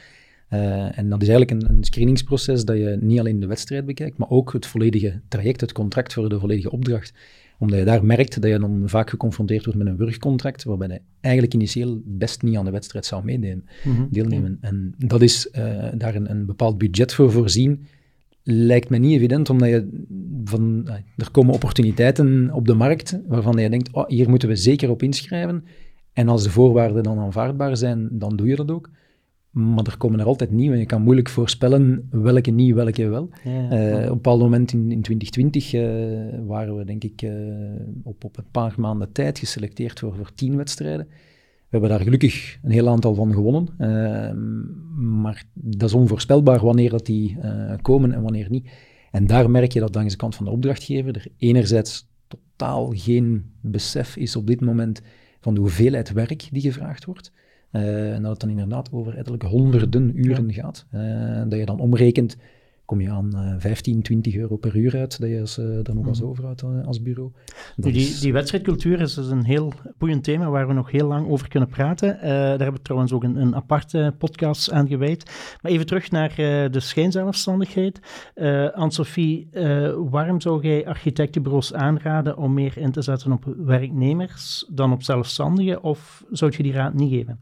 [0.53, 4.17] Uh, en dat is eigenlijk een, een, screeningsproces dat je niet alleen de wedstrijd bekijkt,
[4.17, 7.13] maar ook het volledige traject, het contract voor de volledige opdracht.
[7.59, 11.01] Omdat je daar merkt dat je dan vaak geconfronteerd wordt met een wurgcontract, waarbij je
[11.21, 13.65] eigenlijk initieel best niet aan de wedstrijd zou meedeelnemen.
[13.83, 14.57] Mm deelnemen.
[14.61, 17.85] En dat is uh, daar een, een, bepaald budget voor voorzien,
[18.43, 20.05] lijkt me niet evident, omdat je
[20.43, 24.55] van, uh, er komen opportuniteiten op de markt waarvan je denkt, oh, hier moeten we
[24.55, 25.63] zeker op inschrijven.
[26.13, 28.89] En als de voorwaarden dan aanvaardbaar zijn, dan doe je dat ook.
[29.51, 30.77] Maar er komen er altijd nieuwe.
[30.77, 33.29] Je kan moeilijk voorspellen welke niet, welke wel.
[33.43, 37.21] Ja, uh, op een bepaald moment in, in 2020 uh, eh, waren we, denk ik,
[37.21, 37.31] uh,
[38.03, 41.07] op, op een paar maanden tijd geselecteerd voor, voor tien wedstrijden.
[41.07, 43.67] We hebben daar gelukkig een heel aantal van gewonnen.
[45.21, 47.37] maar dat is onvoorspelbaar wanneer dat die
[47.81, 48.69] komen en wanneer niet.
[49.11, 53.51] En daar merk je dat langs de kant van de opdrachtgever er enerzijds totaal geen
[53.61, 55.01] besef is op dit moment
[55.39, 57.31] van de hoeveelheid werk die gevraagd wordt.
[57.71, 60.86] Uh, en dat het dan inderdaad over ettelijke honderden uren gaat.
[60.93, 62.38] Uh, dat je dan omrekent,
[62.86, 66.07] kom je aan uh, 15, 20 euro per uur uit, dat je als, er nog
[66.07, 66.29] als mhm.
[66.29, 67.31] overhoudt als bureau.
[67.75, 68.19] Die, is...
[68.19, 71.69] die, wedstrijdcultuur is dus een heel boeiend thema waar we nog heel lang over kunnen
[71.69, 72.17] praten.
[72.21, 75.31] daar hebben we trouwens ook een, een aparte podcast aan gewijd.
[75.62, 76.34] Maar even terug naar
[76.71, 77.99] de schijnzelfstandigheid.
[78.73, 79.49] Anne-Sophie,
[80.10, 85.84] waarom zou jij architectenbureaus aanraden om meer in te zetten op werknemers dan op zelfstandigen?
[85.84, 87.39] Of zou je die raad niet geven?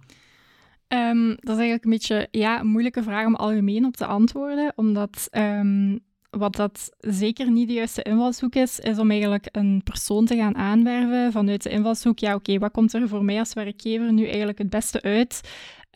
[0.94, 4.74] Um, dat is eigenlijk een beetje ja, een moeilijke vraag om algemeen op te antwoorden,
[4.76, 6.00] omdat um,
[6.30, 10.56] wat dat zeker niet de juiste invalshoek is, is om eigenlijk een persoon te gaan
[10.56, 12.20] aanwerven vanuit de invalshoek.
[12.20, 15.42] Ja, oké, wat komt er voor mij als werkgever nu eigenlijk het beste uit?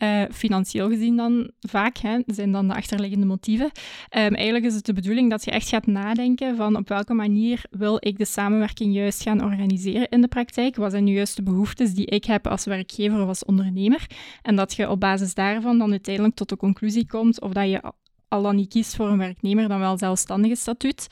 [0.02, 3.66] Uh, financieel gezien dan vaak, hè, zijn dan de achterliggende motieven.
[3.66, 7.64] Um, eigenlijk is het de bedoeling dat je echt gaat nadenken van op welke manier
[7.70, 10.76] wil ik de samenwerking juist gaan organiseren in de praktijk.
[10.76, 14.06] Wat zijn nu juist de behoeftes die ik heb als werkgever of als ondernemer?
[14.42, 17.92] En dat je op basis daarvan dan uiteindelijk tot de conclusie komt of dat je
[18.28, 21.06] al dan niet kiest voor een werknemer dan wel zelfstandige statuut.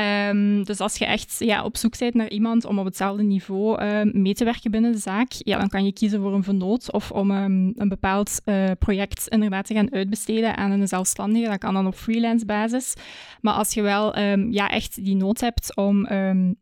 [0.00, 3.82] Um, dus als je echt ja, op zoek bent naar iemand om op hetzelfde niveau
[3.82, 6.92] uh, mee te werken binnen de zaak, ja, dan kan je kiezen voor een vernoot
[6.92, 11.48] of om um, een bepaald uh, project inderdaad te gaan uitbesteden aan een zelfstandige.
[11.48, 12.94] Dat kan dan op freelance basis.
[13.40, 14.18] Maar als je wel
[14.50, 16.08] ja, echt die nood hebt om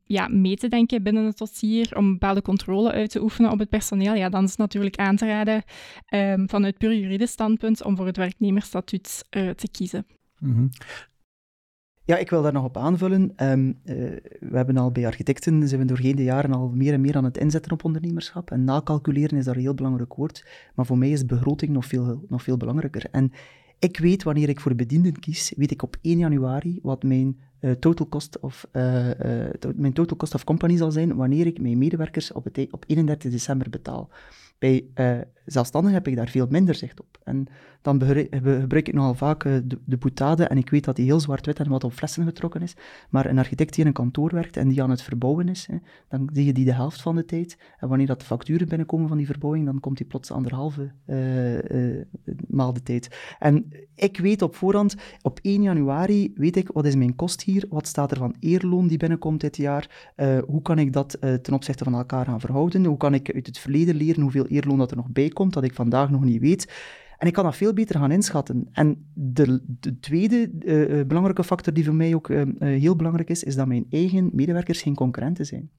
[0.05, 3.69] ja, mee te denken binnen het dossier, om bepaalde controle uit te oefenen op het
[3.69, 5.63] personeel, ja, dan is het natuurlijk aan te raden
[6.49, 10.07] vanuit puur juridisch standpunt om voor het werknemersstatuut uh, te kiezen.
[10.39, 10.67] Mhm.
[12.11, 13.33] Ja, ik wil daar nog op aanvullen.
[13.37, 13.95] Ehm, eh,
[14.41, 17.25] we hebben al bij architecten, zijn we doorheen de jaren al meer en meer aan
[17.25, 18.51] het inzetten op ondernemerschap.
[18.51, 20.47] En nakalculeren is daar een heel belangrijk woord.
[20.75, 23.07] Maar voor mij is begroting nog veel, nog veel belangrijker.
[23.11, 23.33] En
[23.79, 27.71] ik weet, wanneer ik voor bedienden kies, weet ik op 1 januari wat mijn, uh,
[27.71, 29.09] total, cost of, uh,
[29.77, 33.31] mijn total cost of company zal zijn wanneer ik mijn medewerkers op, het, op 31
[33.31, 34.09] december betaal.
[34.61, 34.85] Bij
[35.45, 37.19] zelfstandigen heb ik daar veel minder zicht op.
[37.25, 37.47] En
[37.83, 41.21] dan gebruik ik nogal vaak eh, de, de boutade, en ik weet dat die heel
[41.21, 42.77] zwart-wit en wat op flessen getrokken is,
[43.09, 45.69] maar een architect die in een kantoor werkt en die aan het verbouwen is,
[46.09, 47.59] dan zie je die de helft van de tijd.
[47.79, 51.63] En wanneer dat de facturen binnenkomen van die verbouwing, dan komt die plots anderhalve uh,
[51.63, 52.05] uh,
[52.49, 53.35] maal tijd.
[53.39, 57.67] En ik weet op voorhand, op 1 januari weet ik, wat is mijn kost hier,
[57.69, 60.13] wat staat er van eerloon die binnenkomt dit jaar,
[60.47, 63.59] hoe kan ik dat ten opzichte van elkaar gaan verhouden, hoe kan ik uit het
[63.59, 66.73] verleden leren hoeveel eerloon dat er nog bij komt, dat ik vandaag nog niet weet.
[67.19, 68.69] En ik kan dat veel beter gaan inschatten.
[68.73, 73.55] En de, de tweede uh, belangrijke factor die voor mij ook heel belangrijk is, is
[73.55, 75.71] dat mijn eigen medewerkers geen concurrenten zijn.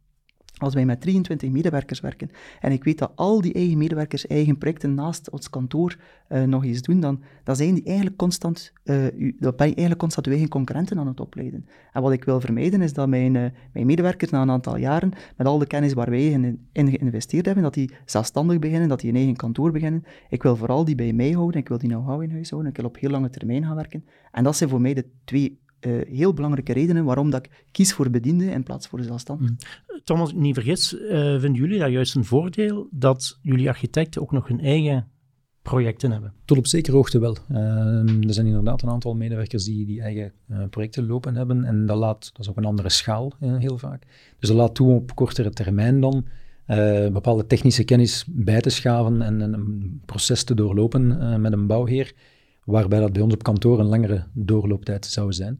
[0.61, 4.57] Als wij met 23 medewerkers werken en ik weet dat al die eigen medewerkers eigen
[4.57, 5.97] projecten naast ons kantoor
[6.29, 9.97] uh, nog eens doen, dan, dan zijn die eigenlijk constant, uh, u, ben je eigenlijk
[9.97, 11.65] constant uw eigen concurrenten aan het opleiden.
[11.91, 15.11] En wat ik wil vermijden is dat mijn, uh, mijn medewerkers na een aantal jaren,
[15.37, 18.99] met al de kennis waar wij in, in geïnvesteerd hebben, dat die zelfstandig beginnen, dat
[18.99, 20.03] die een eigen kantoor beginnen.
[20.29, 22.77] Ik wil vooral die bij mij houden, ik wil die know-how in huis houden, ik
[22.77, 24.05] wil op heel lange termijn gaan werken.
[24.31, 27.93] En dat zijn voor mij de twee uh, heel belangrijke redenen waarom dat ik kies
[27.93, 29.49] voor bedienden in plaats voor zelfstandig.
[29.49, 29.57] Mm.
[30.27, 34.47] Ik niet vergis, uh, vinden jullie dat juist een voordeel dat jullie architecten ook nog
[34.47, 35.07] hun eigen
[35.61, 36.33] projecten hebben?
[36.45, 37.37] Tot op zekere hoogte wel.
[37.51, 37.57] Uh,
[38.27, 41.97] er zijn inderdaad een aantal medewerkers die, die eigen uh, projecten lopen hebben en dat,
[41.97, 44.03] laat, dat is ook een andere schaal heel vaak.
[44.39, 46.25] Dus dat laat toe op kortere termijn dan
[47.11, 52.13] bepaalde technische kennis bij te schaven en, en een proces te doorlopen met een bouwheer
[52.65, 55.59] waarbij dat bij ons op kantoor een langere doorlooptijd zou zijn.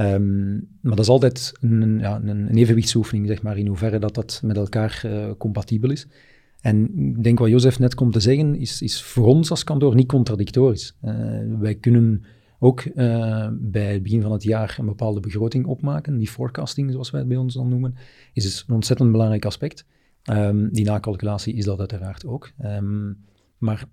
[0.00, 4.40] Um, maar dat is altijd een, ja, een, evenwichtsoefening, zeg maar, in hoeverre dat, dat
[4.44, 6.06] met elkaar uh, compatibel is.
[6.60, 9.94] En ik denk wat Jozef net komt te zeggen, is, is voor ons als kantoor
[9.94, 10.96] niet contradictorisch.
[11.04, 11.12] Uh,
[11.58, 12.24] wij kunnen
[12.58, 16.18] ook uh, bij het begin van het jaar een bepaalde begroting opmaken.
[16.18, 17.94] Die forecasting, zoals wij het bij ons dan noemen,
[18.32, 19.84] is dus een ontzettend belangrijk aspect.
[20.30, 22.50] Um, die nakalculatie is dat uiteraard ook.
[22.64, 23.24] Um,
[23.58, 23.88] maar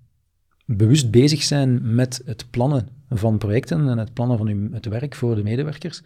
[0.66, 5.36] bewust bezig zijn met het plannen van projecten en het plannen van het werk voor
[5.36, 6.02] de medewerkers,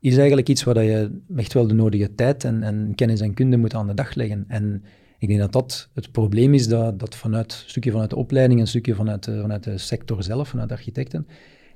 [0.00, 3.56] is eigenlijk iets waar je echt wel de nodige tijd en, en, kennis en kunde
[3.56, 4.44] moet aan de dag leggen.
[4.48, 4.84] En
[5.18, 8.60] ik denk dat dat het probleem is dat, dat vanuit een stukje vanuit de opleiding,
[8.60, 11.26] een stukje vanuit, de, vanuit de sector zelf, vanuit architecten,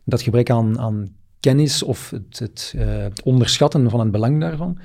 [0.04, 1.08] dat gebrek aan, aan
[1.40, 4.78] kennis of het, het, het, onderschatten van het belang daarvan,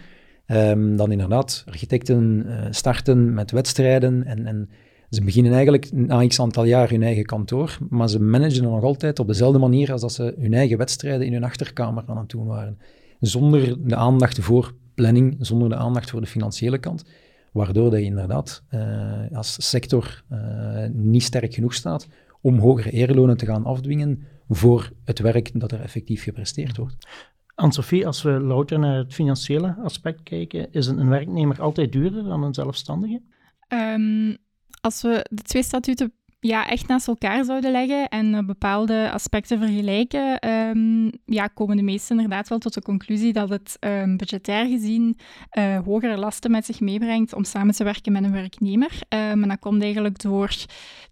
[0.48, 4.70] um, dan inderdaad architecten uh, starten met wedstrijden en, en
[5.14, 9.20] ze beginnen eigenlijk na x aantal jaar hun eigen kantoor, maar ze managen nog altijd
[9.20, 12.46] op dezelfde manier als dat ze hun eigen wedstrijden in hun achterkamer aan het doen
[12.46, 12.78] waren.
[13.20, 17.06] Zonder de aandacht voor planning, zonder de aandacht voor de financiële kant,
[17.52, 22.08] waardoor dat je inderdaad uh, als sector uh, niet sterk genoeg staat
[22.42, 27.08] om hogere eerlonen te gaan afdwingen voor het werk dat er effectief gepresteerd wordt.
[27.56, 32.44] Anne-Sophie, als we louter naar het financiële aspect kijken, is een, werknemer altijd duurder dan
[32.44, 33.22] een zelfstandige?
[33.68, 34.38] Um,
[34.84, 39.60] als we de twee statuten ja, echt naast elkaar zouden leggen en uh, bepaalde aspecten
[39.60, 44.66] vergelijken, um, ja, komen de meesten inderdaad wel tot de conclusie dat het um, budgetair
[44.68, 45.18] gezien
[45.58, 48.92] uh, hogere lasten met zich meebrengt om samen te werken met een werknemer.
[49.10, 50.56] Um, en dat komt eigenlijk door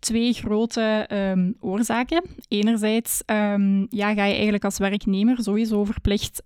[0.01, 1.07] twee grote
[1.59, 2.23] oorzaken.
[2.47, 3.21] Enerzijds
[3.89, 6.43] ja, ga je eigenlijk als werknemer sowieso verplicht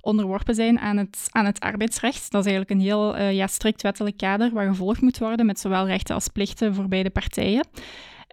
[0.00, 2.30] onderworpen zijn aan het, aan het arbeidsrecht.
[2.30, 5.60] Dat is eigenlijk een heel uh, ja, strikt wettelijk kader waar gevolgd moet worden met
[5.60, 7.66] zowel rechten als plichten voor beide partijen.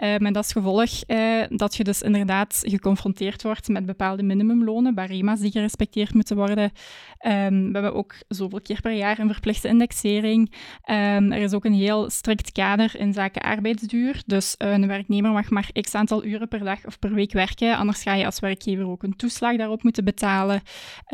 [0.04, 5.40] Uh, met als gevolg uh, dat je dus inderdaad geconfronteerd wordt met bepaalde minimumlonen, barema's
[5.40, 6.64] die gerespecteerd moeten worden.
[6.64, 10.54] Um, we hebben ook zoveel keer per jaar een verplichte indexering.
[10.90, 14.22] Um, er is ook een heel strikt kader in zaken arbeidsduur.
[14.26, 17.78] Dus uh, een werknemer mag maar x aantal uren per dag of per week werken.
[17.78, 20.62] Anders ga je als werkgever ook een toeslag daarop moeten betalen.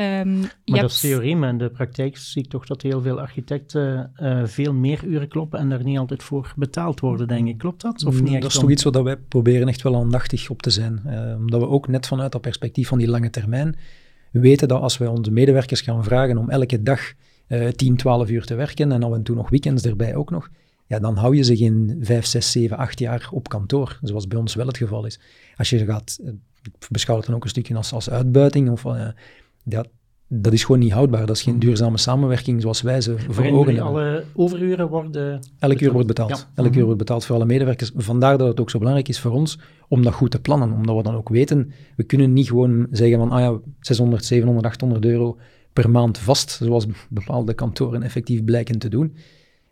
[0.00, 3.20] Um, maar dat is theorie, maar in de praktijk zie ik toch dat heel veel
[3.20, 4.12] architecten
[4.44, 7.58] veel meer uren kloppen en daar niet altijd voor betaald worden, denk ik.
[7.58, 8.04] Klopt dat?
[8.04, 8.42] Of niet?
[8.42, 11.02] Dat is toch iets wat wij proberen echt wel aandachtig op te zijn.
[11.06, 13.76] Uh, omdat we ook net vanuit dat perspectief van die lange termijn
[14.30, 17.12] weten dat als wij onze medewerkers gaan vragen om elke dag
[17.48, 20.48] uh, 10, 12 uur te werken en af en toe nog weekends erbij ook nog,
[20.86, 24.38] ja, dan hou je ze geen 5, 6, 7, 8 jaar op kantoor, zoals bij
[24.38, 25.20] ons wel het geval is.
[25.56, 26.28] Als je gaat, uh,
[26.62, 29.08] ik beschouw het dan ook een stukje als, als uitbuiting, of, uh,
[30.28, 31.26] dat, is gewoon niet houdbaar.
[31.26, 33.84] Dat is geen duurzame samenwerking zoals wij ze voor ogen hebben.
[33.84, 35.40] alle overuren worden...
[35.58, 36.30] Elk uur wordt betaald.
[36.30, 36.50] Ja.
[36.54, 36.84] Elk uur mhm.
[36.84, 37.90] wordt betaald voor alle medewerkers.
[37.96, 39.58] Vandaar dat het ook zo belangrijk is voor ons
[39.88, 40.72] om dat goed te plannen.
[40.72, 44.66] Omdat we dan ook weten, we kunnen niet gewoon zeggen van ah ja, 600, 700,
[44.66, 45.38] 800 euro
[45.72, 49.16] per maand vast, zoals bepaalde kantoren effectief blijken te doen.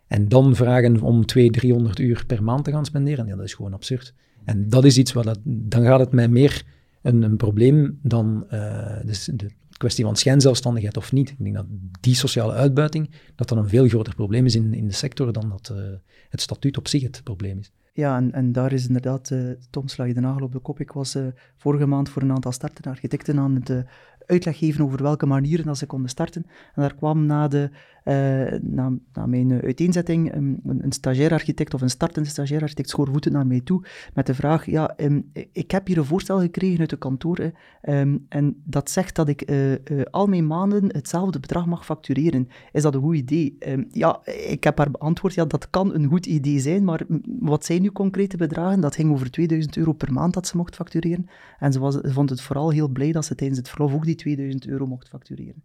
[0.07, 3.53] En dan vragen om 200, 300 uur per maand te gaan spenderen, ja, dat is
[3.53, 4.13] gewoon absurd.
[4.45, 6.63] En dat is iets wat, dat, dan gaat het mij meer
[7.01, 9.49] een, een probleem dan uh, dus de
[9.83, 11.29] kwestie van schijnzelfstandigheid of niet.
[11.29, 11.65] Ik denk dat
[11.99, 15.49] die sociale uitbuiting, dat dan een veel groter probleem is in, in de sector dan
[15.49, 15.83] dat uh,
[16.29, 17.71] het statuut op zich het probleem is.
[17.93, 20.79] Ja, en, en daar is inderdaad, uh, Tom, sla je de nagel op de kop.
[20.79, 21.17] Ik was
[21.57, 23.85] vorige maand voor een aantal startende architecten aan het
[24.25, 26.45] uitleg geven over welke manieren dat ze konden starten.
[26.75, 27.69] En daar kwam na, de,
[28.05, 33.47] uh, na, na, mijn uiteenzetting um, een, een stagiair-architect of een startende stagiair-architect schoorvoeten naar
[33.47, 36.97] mij toe met de vraag, ja, um, ik heb hier een voorstel gekregen uit de
[36.97, 37.51] kantoor
[37.81, 39.77] um, en dat zegt dat ik uh, uh,
[40.11, 42.47] al mijn maanden hetzelfde bedrag mag factureren.
[42.71, 43.57] Is dat een goed idee?
[43.91, 47.01] ja, ik heb haar beantwoord, ja, dat kan een goed idee zijn, maar
[47.39, 48.81] wat zijn nu concrete bedragen?
[48.81, 51.27] Dat ging over 2000 euro per maand dat ze mocht factureren.
[51.59, 54.05] En ze, was, ze vond het vooral heel blij dat ze tijdens het verlof ook
[54.05, 55.63] die 2000 euro mocht factureren.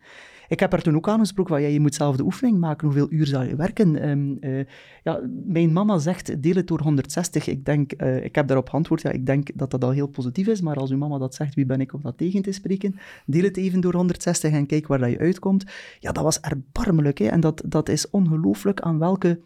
[0.49, 3.07] Ik heb er toen ook aangesproken van, ja, je moet zelf de oefening maken, hoeveel
[3.11, 4.09] uur zal je werken?
[4.09, 4.65] Um, uh,
[5.03, 7.47] ja, mijn mama zegt, deel het door 160.
[7.47, 10.47] Ik denk, uh, ik heb daarop geantwoord, ja, ik denk dat dat al heel positief
[10.47, 12.95] is, maar als uw mama dat zegt, wie ben ik om dat tegen te spreken?
[13.27, 15.65] Deel het even door 160 en kijk waar dat je uitkomt.
[15.99, 17.27] Ja, dat was erbarmelijk, hè?
[17.27, 19.41] en dat, dat is ongelooflijk aan welke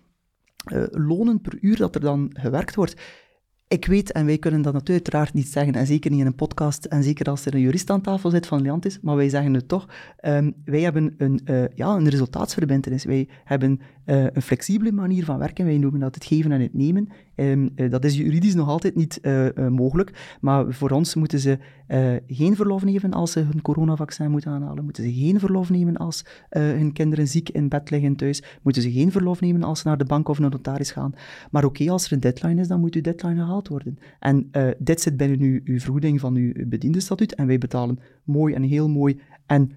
[0.72, 2.94] uh, lonen per uur dat er dan gewerkt wordt.
[3.68, 6.34] Ik weet, en wij kunnen dat natuurlijk uiteraard niet zeggen, en zeker niet in een
[6.34, 9.54] podcast, en zeker als er een jurist aan tafel zit van Leantis, maar wij zeggen
[9.54, 9.88] het toch.
[10.20, 13.04] Um, wij hebben een, uh, ja, een resultaatsverbindenis.
[13.04, 15.64] Wij hebben uh, een flexibele manier van werken.
[15.64, 17.08] Wij noemen dat het geven en het nemen.
[17.36, 19.20] Um, uh, dat is juridisch nog altijd niet
[19.68, 21.58] mogelijk, maar voor ons moeten ze
[22.26, 24.84] geen verlof nemen als ze hun coronavaccin moeten aanhalen.
[24.84, 28.42] Moeten ze geen verlof nemen als hun kinderen ziek in bed liggen thuis.
[28.62, 31.12] Moeten ze geen verlof nemen als ze naar de bank of naar de notaris gaan.
[31.50, 33.98] Maar oké, als er een deadline is, dan moet uw deadline gehaald worden.
[34.18, 38.62] En dit zit binnen uw, uw vergoeding van uw bediendenstatuut en wij betalen mooi en
[38.62, 39.76] heel mooi en,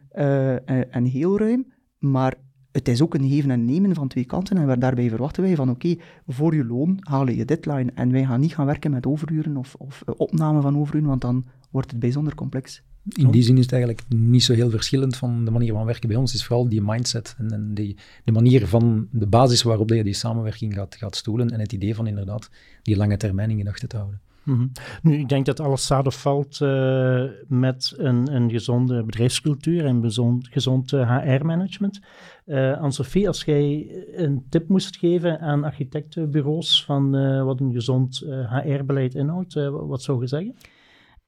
[0.90, 1.66] en heel ruim,
[2.00, 2.36] maar
[2.76, 5.70] het is ook een geven en nemen van twee kanten en daarbij verwachten wij van
[5.70, 5.96] oké,
[6.28, 9.58] voor je loon haal je je deadline en wij gaan niet gaan werken met overuren
[9.58, 12.82] of, of opname van overuren, want dan wordt het bijzonder complex.
[13.14, 16.08] In die zin is het eigenlijk niet zo heel verschillend van de manier van werken
[16.08, 16.32] bij ons.
[16.32, 20.04] Het is vooral die mindset en, en die, de manier van de basis waarop je
[20.04, 22.50] die samenwerking gaat, gaat stoelen en het idee van inderdaad
[22.82, 24.22] die lange termijn in gedachten te houden.
[24.46, 24.72] Mm
[25.02, 30.48] Nu, ik denk dat alles staat valt uh, met een, een gezonde bedrijfscultuur en gezond,
[30.48, 32.00] gezond HR-management.
[32.46, 37.12] Uh, eh, Anne-Sophie, als jij een tip moest geven aan architectenbureaus van
[37.44, 40.56] wat een gezond HR-beleid inhoudt, wat zou je zeggen?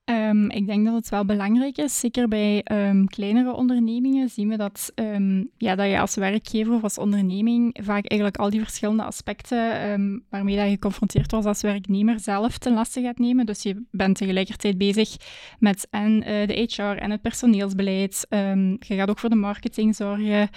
[0.10, 4.58] Um, ik denk dat het wel belangrijk is, zeker bij um, kleinere ondernemingen zien we
[4.58, 9.04] dat, um, ja, dat je als werkgever of als onderneming vaak eigenlijk al die verschillende
[9.04, 9.58] aspecten
[10.30, 13.46] waarmee je geconfronteerd wordt als werknemer zelf ten laste gaat nemen.
[13.46, 15.16] Dus je bent tegelijkertijd bezig
[15.60, 18.26] met en uh, de HR en het personeelsbeleid.
[18.80, 20.50] je gaat ook voor de marketing zorgen.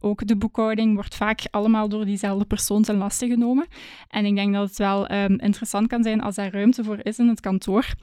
[0.00, 3.66] ook de boekhouding wordt vaak allemaal door diezelfde persoon ten laste genomen.
[4.08, 5.06] En ik denk dat het wel
[5.36, 7.94] interessant kan zijn als daar ruimte voor is in het kantoor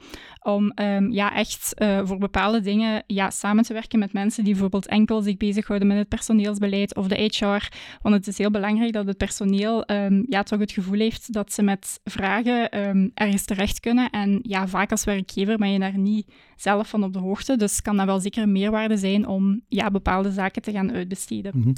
[0.54, 4.52] om um, ja, echt uh, voor bepaalde dingen ja, samen te werken met mensen die
[4.52, 7.68] bijvoorbeeld enkel zich bezighouden met het personeelsbeleid of de HR.
[8.02, 11.52] Want het is heel belangrijk dat het personeel um, ja, toch het gevoel heeft dat
[11.52, 14.10] ze met vragen um, ergens terecht kunnen.
[14.10, 17.56] En ja, vaak als werkgever ben je daar niet zelf van op de hoogte.
[17.56, 21.52] Dus kan dat wel zeker een meerwaarde zijn om ja, bepaalde zaken te gaan uitbesteden.
[21.52, 21.72] -hmm.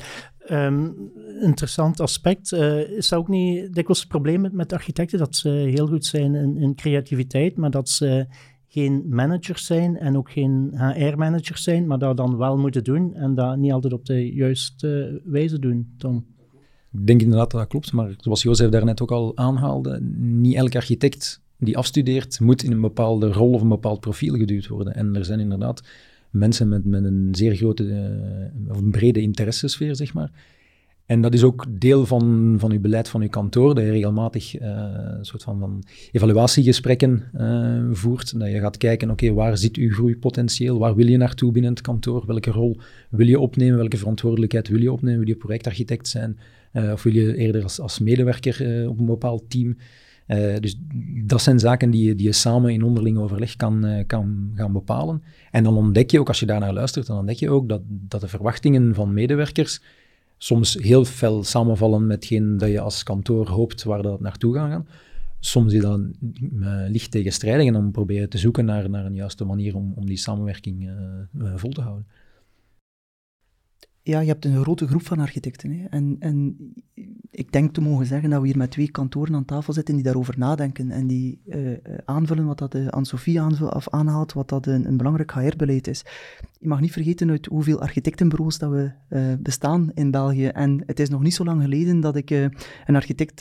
[1.41, 2.53] Interessant aspect.
[2.53, 6.05] Uh, is dat ook niet dikwijls het probleem met, met architecten dat ze heel goed
[6.07, 8.27] zijn in, in creativiteit, maar dat ze
[8.69, 13.35] geen managers zijn en ook geen HR-managers zijn, maar dat dan wel moeten doen en
[13.35, 16.27] dat niet altijd op de juiste wijze doen, Tom?
[16.93, 20.77] Ik denk inderdaad dat dat klopt, maar zoals Jozef daarnet ook al aanhaalde, niet elke
[20.77, 24.95] architect die afstudeert moet in een bepaalde rol of een bepaald profiel geduwd worden.
[24.95, 25.83] En er zijn inderdaad
[26.35, 30.31] mensen met, met een zeer grote uh, of een brede interessesfeer, zeg maar,
[31.07, 34.61] en dat is ook deel van, van uw beleid van uw kantoor, dat je regelmatig
[34.61, 34.69] uh,
[35.19, 38.39] een soort van, van evaluatiegesprekken uh, voert.
[38.39, 40.79] Dat je gaat kijken, oké, waar zit uw groeipotentieel?
[40.79, 42.27] Waar wil je naartoe binnen het kantoor?
[42.27, 42.77] Welke rol
[43.11, 43.77] wil je opnemen?
[43.77, 45.19] Welke verantwoordelijkheid wil je opnemen?
[45.19, 46.39] Wil je projectarchitect zijn?
[46.93, 49.77] Of wil je eerder als, als medewerker op een bepaald team?
[50.61, 50.81] Dus
[51.25, 55.23] dat zijn zaken die je, die je samen in onderling overleg kan, kan gaan bepalen.
[55.51, 58.21] En dan ontdek je ook, als je daarnaar luistert, dan ontdek je ook dat, dat
[58.21, 59.81] de verwachtingen van medewerkers
[60.39, 64.71] soms heel fel samenvallen met hetgeen dat je als kantoor hoopt waar dat naartoe gaat
[64.71, 64.87] gaan.
[65.41, 69.15] Soms is dat uh, licht tegenstrijdig en dan probeer je te zoeken naar, naar een
[69.15, 70.91] juiste manier om, om die samenwerking
[71.55, 72.07] vol te houden.
[74.07, 75.71] Ja, je hebt een grote groep van architecten.
[75.71, 75.87] Hè.
[75.87, 76.57] En, en
[77.31, 80.05] ik denk te mogen zeggen dat we hier met twee kantoren aan tafel zitten die
[80.05, 83.41] daarover nadenken en die uh, aanvullen wat dat uh, Anne-Sophie
[83.91, 86.05] aanhaalt, wat dat een, een belangrijk HR-beleid is.
[86.59, 88.93] Je mag niet vergeten uit hoeveel architectenbureaus dat we
[89.39, 90.47] bestaan in België.
[90.47, 93.37] En het is nog niet zo lang geleden dat ik een architect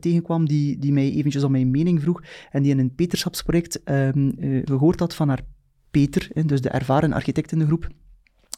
[0.00, 4.30] tegenkwam die, die mij eventjes om mijn mening vroeg en die in een Peterschapsproject ehm,
[4.64, 5.42] gehoord had van haar
[5.90, 7.88] Peter, dus de ervaren architect in de groep,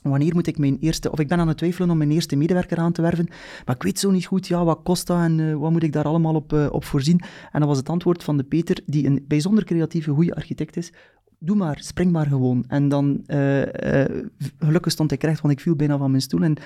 [0.09, 2.79] wanneer moet ik mijn eerste, of ik ben aan het twijfelen om mijn eerste medewerker
[2.79, 3.29] aan te werven,
[3.65, 5.93] maar ik weet zo niet goed, ja, wat kost dat en uh, wat moet ik
[5.93, 7.21] daar allemaal op, uh, op voorzien?
[7.53, 10.93] En dat was het antwoord van de Peter, die een bijzonder creatieve, goede architect is.
[11.39, 12.65] Doe maar, spring maar gewoon.
[12.69, 13.63] En dan, uh,
[14.59, 16.57] gelukkig stond ik recht, want ik viel bijna van mijn stoel en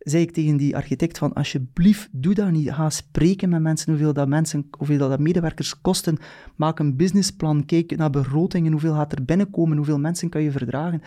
[0.00, 2.72] zei ik tegen die architect van, alsjeblieft, doe dat niet.
[2.72, 6.18] Ga spreken met mensen, hoeveel dat, mensen, hoeveel dat medewerkers kosten.
[6.56, 11.02] Maak een businessplan, kijk naar begrotingen, hoeveel gaat er binnenkomen, hoeveel mensen kan je verdragen.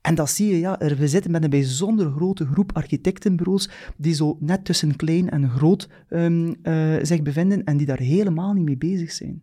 [0.00, 4.36] En dat zie je, ja, we zitten met een bijzonder grote groep architectenbureaus die zo
[4.40, 8.76] net tussen klein en groot um, uh, zich bevinden en die daar helemaal niet mee
[8.76, 9.42] bezig zijn.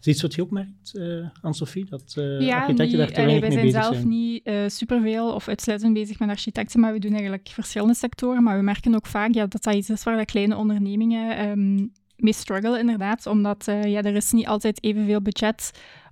[0.00, 3.14] Is iets wat je ook merkt, uh, Anne-Sophie, dat uh, ja, architecten niet, daar te
[3.14, 6.92] weinig wij mee zijn bezig zelf niet uh, superveel of uitsluitend bezig met architecten, maar
[6.92, 8.42] we doen eigenlijk verschillende sectoren.
[8.42, 11.92] Maar we merken ook vaak ja, dat dat iets is waar dat kleine ondernemingen um,
[12.16, 13.26] mee struggelen, inderdaad.
[13.26, 15.70] Omdat ja, er is niet altijd evenveel budget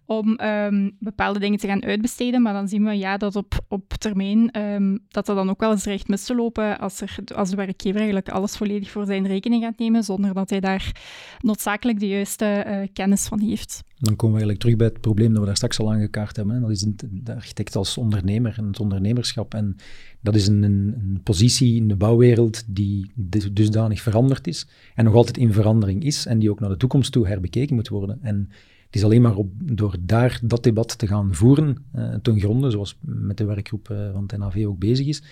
[0.09, 2.43] om um, bepaalde dingen te gaan uitbesteden.
[2.43, 5.71] Maar dan zien we ja, dat op, op termijn um, dat dat dan ook wel
[5.71, 9.27] eens recht mis te lopen als, er, als de werkgever eigenlijk alles volledig voor zijn
[9.27, 10.93] rekening gaat nemen, zonder dat hij daar
[11.41, 13.83] noodzakelijk de juiste uh, kennis van heeft.
[13.99, 16.61] Dan komen we eigenlijk terug bij het probleem dat we daar straks al aangekaart hebben.
[16.61, 19.55] Dat is de architect als ondernemer en het ondernemerschap.
[19.55, 19.77] En
[20.21, 23.11] dat is een, een, positie in de bouwwereld die
[23.53, 27.13] dusdanig veranderd is en nog altijd in verandering is en die ook naar de toekomst
[27.13, 28.19] toe herbekeken moet worden.
[28.23, 28.51] En
[28.89, 32.99] het is alleen maar door daar dat debat te gaan voeren, uh, ten gronde, zoals
[33.01, 35.23] met de werkgroep uh, van het NAV ook bezig is,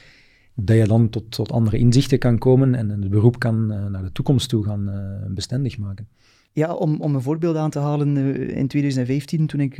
[0.55, 4.03] dat je dan tot, tot andere inzichten kan komen en het beroep kan uh, naar
[4.03, 4.91] de toekomst toe gaan
[5.29, 6.09] bestendig maken.
[6.53, 8.17] Ja, om, om een voorbeeld aan te halen,
[8.55, 9.75] in 2015, toen ik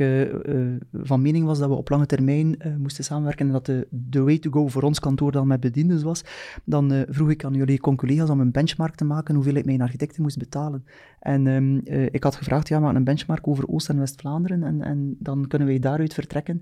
[0.93, 4.51] van mening was dat we op lange termijn moesten samenwerken en dat de, way to
[4.51, 6.23] go voor ons kantoor dan met bediendes was,
[6.63, 10.21] dan vroeg ik aan jullie collega's om een benchmark te maken hoeveel ik mijn architecten
[10.21, 10.83] moest betalen.
[11.27, 15.15] En um, ik had gevraagd, ja, maak een benchmark over Oost- en West-Vlaanderen en, en
[15.19, 16.61] dan kunnen wij daaruit vertrekken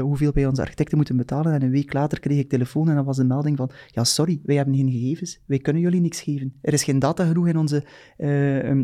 [0.00, 1.52] hoeveel wij onze architecten moeten betalen.
[1.52, 4.40] En een week later kreeg ik telefoon en dan was de melding van, ja, sorry,
[4.44, 6.52] wij hebben geen gegevens, wij kunnen jullie niks geven.
[6.60, 7.84] Er is geen data genoeg in onze,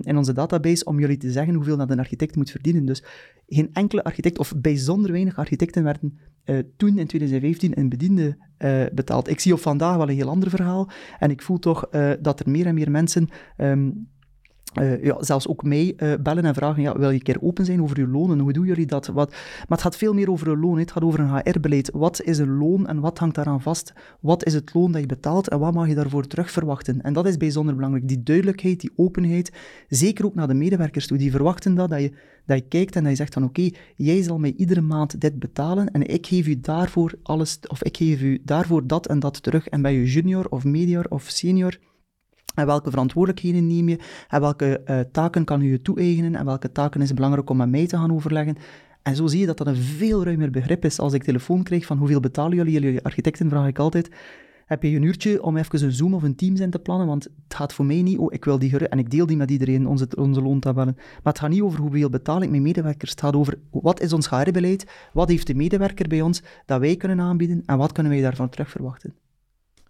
[0.02, 2.84] in onze database om jullie te zeggen hoeveel dat een architect moet verdienen.
[2.84, 3.04] Dus
[3.46, 6.18] geen enkele architect, of bijzonder weinig architecten werden
[6.76, 8.36] toen in 2015 een bediende
[8.92, 9.28] betaald.
[9.28, 11.88] Ik zie op vandaag wel een heel ander verhaal en ik voel toch
[12.20, 14.10] dat er meer en meer mensen um,
[14.80, 17.64] uh, ja, zelfs ook mij uh, bellen en vragen, ja, wil je een keer open
[17.64, 18.38] zijn over uw lonen?
[18.38, 19.06] Hoe doen jullie dat?
[19.06, 20.78] Wat, maar het gaat veel meer over een loon.
[20.78, 21.90] Het gaat over een HR-beleid.
[21.92, 23.92] Wat is een loon en wat hangt daaraan vast?
[24.20, 27.02] Wat is het loon dat je betaalt en wat mag je daarvoor terug verwachten?
[27.02, 28.08] En dat is bijzonder belangrijk.
[28.08, 29.52] Die duidelijkheid, die openheid,
[29.88, 31.18] zeker ook naar de medewerkers toe.
[31.18, 32.12] Die verwachten dat, dat je,
[32.46, 35.38] dat je kijkt en dat je zegt van oké, jij zal mij iedere maand dit
[35.38, 39.42] betalen en ik geef u daarvoor alles, of ik geef u daarvoor dat en dat
[39.42, 39.68] terug.
[39.68, 41.78] En ben je junior of medior of senior
[42.54, 43.98] en welke verantwoordelijkheden neem je?
[44.28, 46.34] En welke uh, taken kan u je toe-eigenen?
[46.34, 48.56] En welke taken is het belangrijk om met mij te gaan overleggen?
[49.02, 50.98] En zo zie je dat dat een veel ruimer begrip is.
[50.98, 52.72] Als ik telefoon krijg van hoeveel betalen jullie?
[52.72, 54.10] Jullie architecten vraag ik altijd.
[54.66, 57.06] Heb je een uurtje om even een Zoom of een Teams in te plannen?
[57.06, 59.50] Want het gaat voor mij niet, oh, ik wil die en ik deel die met
[59.50, 60.94] iedereen, onze, onze loontabellen.
[60.96, 63.10] Maar het gaat niet over hoeveel betaal ik mijn medewerkers.
[63.10, 64.86] Het gaat over wat is ons HR-beleid?
[65.12, 67.62] Wat heeft de medewerker bij ons dat wij kunnen aanbieden?
[67.66, 69.14] En wat kunnen wij daarvan terug verwachten?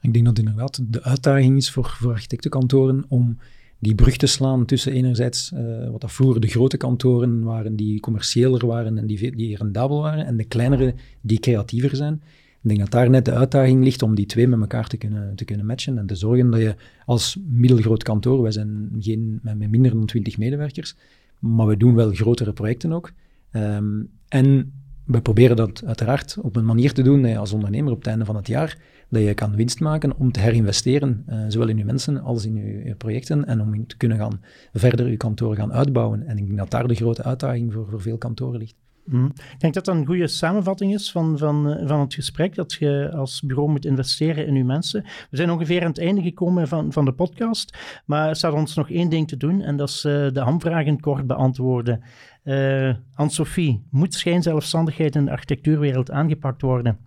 [0.03, 3.39] Ik denk dat inderdaad de uitdaging is voor, architectenkantoren om
[3.79, 8.01] die brug te slaan tussen enerzijds uh, wat dat vroeger de grote kantoren waren, die
[8.01, 12.23] commerciëler waren en die, die rendabel waren, en de kleinere die creatiever zijn.
[12.63, 15.37] Ik denk dat daar net de uitdaging ligt om die twee met elkaar te kunnen,
[15.37, 16.75] te kunnen matchen en te zorgen dat je
[17.05, 20.95] als middelgroot kantoor, wij zijn geen, met minder dan 20 medewerkers,
[21.39, 23.13] maar we doen wel grotere projecten ook.
[23.53, 24.73] Um, en
[25.13, 28.37] we proberen dat uiteraard op een manier te doen als ondernemer op het einde van
[28.37, 32.21] het jaar dat je kan winst maken om te herinvesteren, uh, zowel in je mensen
[32.21, 34.41] als in je, projecten, en om te kunnen gaan
[34.73, 36.27] verder je kantoor gaan uitbouwen.
[36.27, 38.75] En ik denk dat daar de grote uitdaging voor, voor veel kantoren ligt.
[39.05, 39.27] Mm.
[39.35, 42.73] Ik denk dat dat een goede samenvatting is van, van, eh, van het gesprek, dat
[42.73, 45.03] je als bureau moet investeren in je mensen.
[45.03, 47.77] We zijn ongeveer aan het einde gekomen van, van de podcast,
[48.07, 51.01] maar er staat ons nog één ding te doen en dat is uh, de hamvragen
[51.01, 52.03] kort beantwoorden.
[52.45, 56.99] Uh, Anne-Sophie, moet schijnzelfstandigheid in de architectuurwereld aangepakt worden?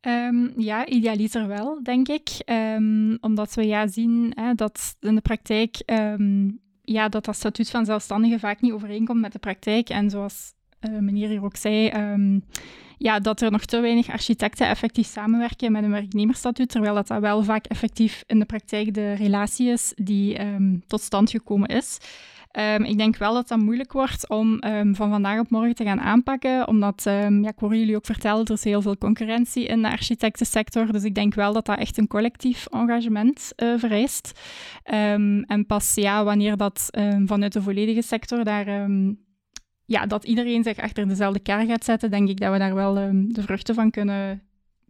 [0.00, 2.28] Um, ja, idealiter wel, denk ik.
[2.46, 7.70] Um, omdat we ja zien hè, dat in de praktijk um, ja, dat dat statuut
[7.70, 9.88] van zelfstandige vaak niet overeenkomt met de praktijk.
[9.88, 10.54] En zoals
[10.90, 12.38] meneer hier ook zei, ehm,
[12.98, 17.42] ja, dat er nog te weinig architecten effectief samenwerken met een werknemersstatuut, terwijl dat, wel
[17.42, 21.98] vaak effectief in de praktijk de relatie is die ehm, tot stand gekomen is.
[22.50, 24.58] Ehm, ik denk wel dat dat moeilijk wordt om
[24.92, 28.52] van vandaag op morgen te gaan aanpakken, omdat, ja, ik hoor jullie ook vertellen, er
[28.52, 32.06] is heel veel concurrentie in de architectensector, dus ik denk wel dat dat echt een
[32.06, 34.40] collectief engagement uh, vereist.
[34.82, 36.88] en pas ja, wanneer dat
[37.26, 38.88] vanuit de volledige sector daar
[39.84, 42.98] ja, dat iedereen zich achter dezelfde kar gaat zetten, denk ik dat we daar wel
[42.98, 44.42] um, de vruchten van kunnen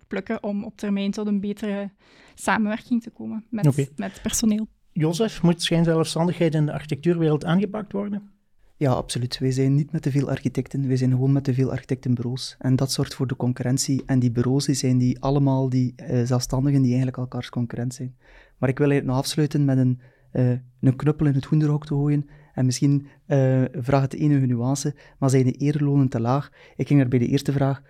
[0.06, 1.90] plukken om op termijn tot een betere
[2.34, 3.88] samenwerking te komen met, okay.
[3.96, 4.66] met personeel.
[4.92, 8.32] Jozef, moet schijnzelfstandigheid in de architectuurwereld aangepakt worden?
[8.76, 9.38] Ja, absoluut.
[9.38, 12.56] Wij zijn niet met te veel architecten, wij zijn gewoon met te veel architectenbureaus.
[12.58, 14.02] En dat zorgt voor de concurrentie.
[14.06, 18.16] En die bureaus die zijn die allemaal die uh, zelfstandigen die eigenlijk elkaars concurrent zijn.
[18.58, 20.00] Maar ik wil eigenlijk nog afsluiten met een,
[20.32, 24.94] uh, een knuppel in het hoenderhok te gooien en misschien uh, vraagt het enige nuance,
[25.18, 26.50] maar zijn de eerlonen te laag?
[26.76, 27.82] Ik ging er bij de eerste vraag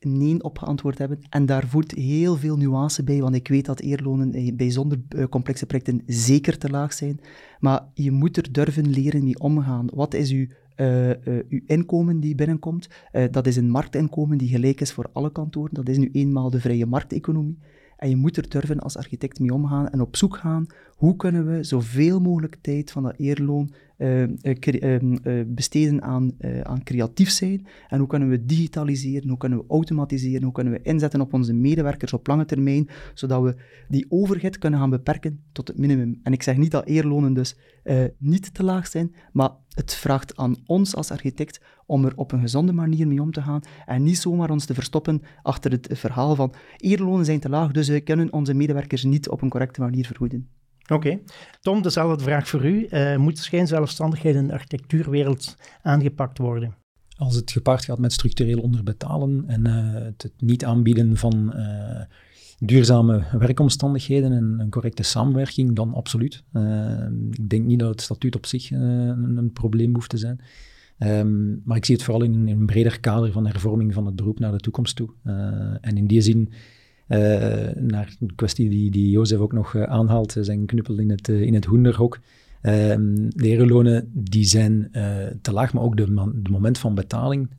[0.00, 1.18] nee op geantwoord hebben.
[1.30, 4.98] En daar voert heel veel nuance bij, want ik weet dat eerlonen eh, bij zonder
[5.08, 7.20] eh, complexe projecten zeker te laag zijn.
[7.60, 9.88] Maar je moet er durven leren mee omgaan.
[9.94, 10.46] Wat is uw
[11.48, 12.88] uw inkomen die binnenkomt.
[13.30, 15.74] Dat is een marktinkomen die gelijk is voor alle kantoren.
[15.74, 17.58] Dat is nu eenmaal de vrije markteconomie.
[17.98, 20.66] En je moet er durven als architect mee omgaan en op zoek gaan
[20.98, 26.32] hoe kunnen we zoveel mogelijk tijd van dat eerloon uh, uh, besteden aan,
[26.62, 27.66] aan creatief zijn?
[27.88, 31.52] En hoe kunnen we digitaliseren, hoe kunnen we automatiseren, hoe kunnen we inzetten op onze
[31.52, 33.54] medewerkers op lange termijn, zodat we
[33.88, 36.20] die overheid kunnen gaan beperken tot het minimum.
[36.22, 37.56] En ik zeg niet dat eerlonen dus
[38.18, 42.40] niet te laag zijn, maar het vraagt aan ons als architect om er op een
[42.40, 46.34] gezonde manier mee om te gaan en niet zomaar ons te verstoppen achter het verhaal
[46.34, 50.06] van eerlonen zijn te laag, dus we kunnen onze medewerkers niet op een correcte manier
[50.06, 50.48] vergoeden.
[50.92, 51.18] Oké.
[51.60, 52.86] Tom, dezelfde vraag voor u.
[52.90, 56.74] Uh, moet schijnzelfstandigheid in de architectuurwereld aangepakt worden?
[57.16, 62.00] Als het gepaard gaat met structureel onderbetalen en uh, het, niet aanbieden van uh,
[62.58, 66.44] duurzame werkomstandigheden en een correcte samenwerking, dan absoluut.
[67.30, 70.40] ik denk niet dat het statuut op zich een, een, probleem hoeft te zijn.
[70.98, 74.38] Um, maar ik zie het vooral in, een breder kader van hervorming van het beroep
[74.38, 75.10] naar de toekomst toe.
[75.80, 76.52] en in die zin
[77.08, 77.18] uh,
[77.74, 81.54] naar de kwestie die, die Jozef ook nog aanhaalt, eh, zijn knuppel in het, in
[81.54, 82.20] het hoenderhok.
[82.62, 84.90] Ehm, de erelonen die zijn
[85.42, 86.04] te laag, maar ook de,
[86.42, 87.50] de moment van betaling,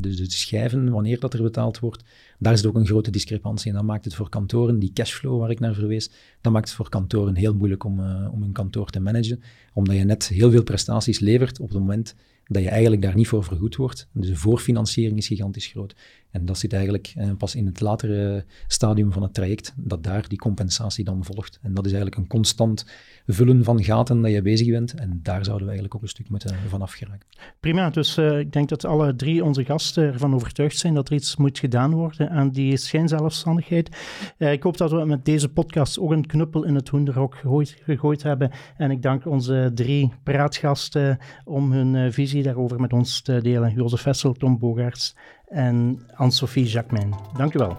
[0.00, 2.04] dus de schijven, wanneer dat er betaald wordt,
[2.38, 3.70] daar is ook een grote discrepantie.
[3.70, 6.10] En dat maakt het voor kantoren, die cashflow waar ik naar verwees,
[6.40, 8.00] dat maakt het voor kantoren heel moeilijk om,
[8.30, 12.14] om een kantoor te managen, omdat je net heel veel prestaties levert op het moment
[12.48, 14.08] dat je eigenlijk daar niet voor vergoed wordt.
[14.12, 15.94] Dus de voorfinanciering is gigantisch groot.
[16.30, 20.28] En dat zit eigenlijk eh, pas in het latere stadium van het traject, dat daar
[20.28, 21.58] die compensatie dan volgt.
[21.62, 22.86] En dat is eigenlijk een constant
[23.26, 24.94] vullen van gaten dat je bezig bent.
[24.94, 27.26] En daar zouden we eigenlijk ook een stuk moeten vanaf geraken.
[27.60, 31.36] Prima, dus ik denk dat alle drie onze gasten ervan overtuigd zijn dat er iets
[31.36, 33.96] moet gedaan worden aan die schijnzelfstandigheid.
[34.38, 38.22] Ik hoop dat we met deze podcast ook een knuppel in het hoenderhok gegooid, gegooid
[38.22, 38.50] hebben.
[38.76, 43.72] En ik dank onze drie praatgasten om hun uh, visie daarover met ons te delen.
[43.72, 45.14] Jozef Vessel, Tom Bogaerts
[45.48, 47.14] en Anne-Sophie Jacquemin.
[47.36, 47.76] Dank u wel.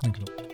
[0.00, 0.50] Dank u wel.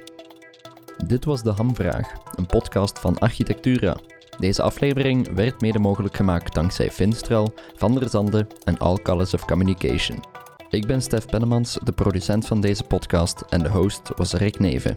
[1.06, 3.96] Dit was De Hamvraag, een podcast van Architectura.
[4.38, 9.44] Deze aflevering werd mede mogelijk gemaakt dankzij Finstrel, Van der Zande en All Colors of
[9.44, 10.24] Communication.
[10.70, 14.96] Ik ben Stef Pennemans, de producent van deze podcast en de host was Rick Neven.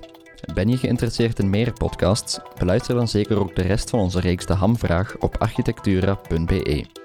[0.53, 2.39] Ben je geïnteresseerd in meer podcasts?
[2.57, 7.00] Beluister dan zeker ook de rest van onze reeks De Hamvraag op architectura.be.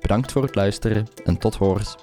[0.00, 1.96] Bedankt voor het luisteren en tot horens.